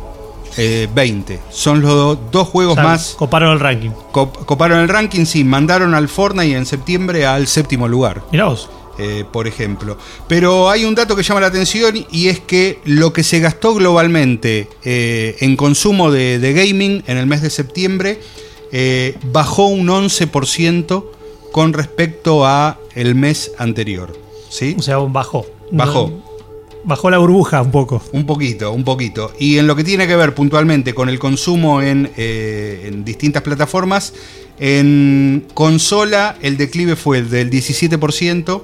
eh, 0.56 0.88
20. 0.94 1.40
Son 1.50 1.80
los 1.80 1.90
do- 1.90 2.18
dos 2.30 2.46
juegos 2.48 2.74
O 2.74 2.76
sea, 2.76 2.84
más. 2.84 3.14
Coparon 3.18 3.52
el 3.54 3.60
ranking. 3.60 3.90
cop- 4.12 4.44
coparon 4.44 4.78
el 4.78 4.88
ranking, 4.88 5.24
sí, 5.24 5.42
mandaron 5.42 5.94
al 5.94 6.08
Fortnite 6.08 6.56
en 6.56 6.64
septiembre 6.64 7.26
al 7.26 7.48
séptimo 7.48 7.88
lugar. 7.88 8.22
Mirá 8.30 8.44
vos. 8.44 8.68
Eh, 8.98 9.24
por 9.30 9.48
ejemplo. 9.48 9.98
Pero 10.28 10.70
hay 10.70 10.84
un 10.84 10.94
dato 10.94 11.16
que 11.16 11.22
llama 11.22 11.40
la 11.40 11.48
atención 11.48 11.94
y 12.10 12.28
es 12.28 12.38
que 12.38 12.78
lo 12.84 13.12
que 13.12 13.24
se 13.24 13.40
gastó 13.40 13.74
globalmente 13.74 14.68
eh, 14.84 15.36
en 15.40 15.56
consumo 15.56 16.12
de, 16.12 16.38
de 16.38 16.52
gaming 16.52 17.02
en 17.06 17.18
el 17.18 17.26
mes 17.26 17.42
de 17.42 17.50
septiembre 17.50 18.20
eh, 18.70 19.16
bajó 19.32 19.66
un 19.66 19.88
11% 19.88 21.04
con 21.50 21.72
respecto 21.72 22.46
a 22.46 22.78
el 22.94 23.14
mes 23.14 23.52
anterior. 23.58 24.16
¿Sí? 24.48 24.76
O 24.78 24.82
sea, 24.82 24.98
bajó. 24.98 25.46
Bajó. 25.72 26.22
Bajó 26.84 27.10
la 27.10 27.18
burbuja 27.18 27.62
un 27.62 27.70
poco. 27.72 28.02
Un 28.12 28.26
poquito, 28.26 28.70
un 28.72 28.84
poquito. 28.84 29.32
Y 29.40 29.58
en 29.58 29.66
lo 29.66 29.74
que 29.74 29.82
tiene 29.82 30.06
que 30.06 30.14
ver 30.14 30.34
puntualmente 30.34 30.94
con 30.94 31.08
el 31.08 31.18
consumo 31.18 31.82
en, 31.82 32.12
en 32.16 33.04
distintas 33.04 33.42
plataformas, 33.42 34.12
en 34.58 35.46
consola 35.54 36.36
el 36.42 36.56
declive 36.56 36.96
fue 36.96 37.22
del 37.22 37.50
17% 37.50 38.62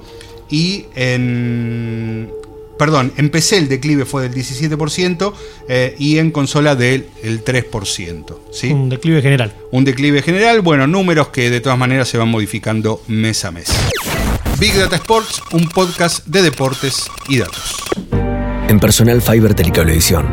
y 0.49 0.85
en... 0.95 2.29
Perdón, 2.77 3.13
en 3.17 3.29
PC 3.29 3.59
el 3.59 3.69
declive 3.69 4.05
fue 4.05 4.27
del 4.27 4.33
17% 4.33 5.33
eh, 5.69 5.95
y 5.99 6.17
en 6.17 6.31
consola 6.31 6.75
del 6.75 7.05
el 7.21 7.45
3%. 7.45 8.37
¿sí? 8.51 8.71
Un 8.71 8.89
declive 8.89 9.21
general. 9.21 9.53
Un 9.71 9.85
declive 9.85 10.23
general, 10.23 10.61
bueno, 10.61 10.87
números 10.87 11.27
que 11.27 11.51
de 11.51 11.61
todas 11.61 11.77
maneras 11.77 12.09
se 12.09 12.17
van 12.17 12.29
modificando 12.29 13.03
mes 13.07 13.45
a 13.45 13.51
mes. 13.51 13.67
Big 14.59 14.75
Data 14.75 14.95
Sports, 14.95 15.43
un 15.51 15.67
podcast 15.69 16.25
de 16.25 16.41
deportes 16.41 17.05
y 17.29 17.37
datos. 17.37 17.83
En 18.67 18.79
Personal 18.79 19.21
Fiber 19.21 19.53
Telecablevisión, 19.53 20.25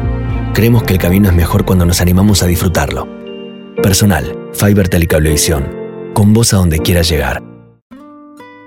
creemos 0.54 0.84
que 0.84 0.94
el 0.94 0.98
camino 0.98 1.28
es 1.28 1.34
mejor 1.34 1.66
cuando 1.66 1.84
nos 1.84 2.00
animamos 2.00 2.42
a 2.42 2.46
disfrutarlo. 2.46 3.17
Personal 3.82 4.36
Fiber 4.54 4.88
Telecablevisión, 4.88 5.64
con 6.12 6.32
vos 6.32 6.52
a 6.52 6.56
donde 6.56 6.80
quieras 6.80 7.08
llegar. 7.08 7.44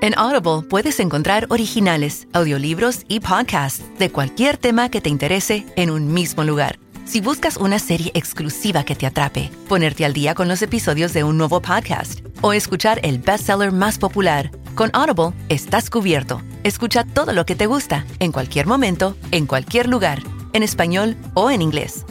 En 0.02 0.18
Audible 0.18 0.66
puedes 0.68 1.02
encontrar 1.02 1.48
originales, 1.50 2.30
audiolibros 2.32 3.02
y 3.10 3.20
podcasts 3.20 3.84
de 4.00 4.10
cualquier 4.10 4.56
tema 4.56 4.90
que 4.90 5.02
te 5.02 5.10
interese 5.10 5.66
en 5.76 5.92
un 5.92 6.14
mismo 6.14 6.46
lugar. 6.46 6.80
Si 7.04 7.20
buscas 7.20 7.58
una 7.58 7.78
serie 7.78 8.12
exclusiva 8.16 8.86
que 8.86 8.96
te 8.96 9.06
atrape, 9.06 9.52
ponerte 9.68 10.06
al 10.06 10.14
día 10.14 10.34
con 10.34 10.48
los 10.48 10.62
episodios 10.62 11.12
de 11.12 11.26
un 11.26 11.38
nuevo 11.38 11.62
podcast 11.62 12.22
o 12.40 12.54
escuchar 12.54 13.02
el 13.04 13.20
bestseller 13.20 13.74
más 13.74 14.00
popular, 14.00 14.50
con 14.76 14.92
Audible 14.94 15.38
estás 15.50 15.90
cubierto. 15.90 16.42
Escucha 16.64 17.04
todo 17.04 17.34
lo 17.34 17.46
que 17.46 17.56
te 17.56 17.66
gusta, 17.66 18.06
en 18.20 18.32
cualquier 18.32 18.66
momento, 18.66 19.18
en 19.32 19.46
cualquier 19.46 19.90
lugar, 19.90 20.24
en 20.54 20.64
español 20.64 21.18
o 21.34 21.52
en 21.52 21.62
inglés. 21.62 22.06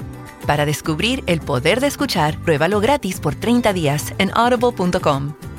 Para 0.46 0.66
descubrir 0.66 1.22
el 1.26 1.40
poder 1.40 1.80
de 1.80 1.86
escuchar, 1.86 2.38
pruébalo 2.42 2.80
gratis 2.80 3.20
por 3.20 3.34
30 3.34 3.72
días 3.72 4.14
en 4.18 4.30
audible.com 4.34 5.49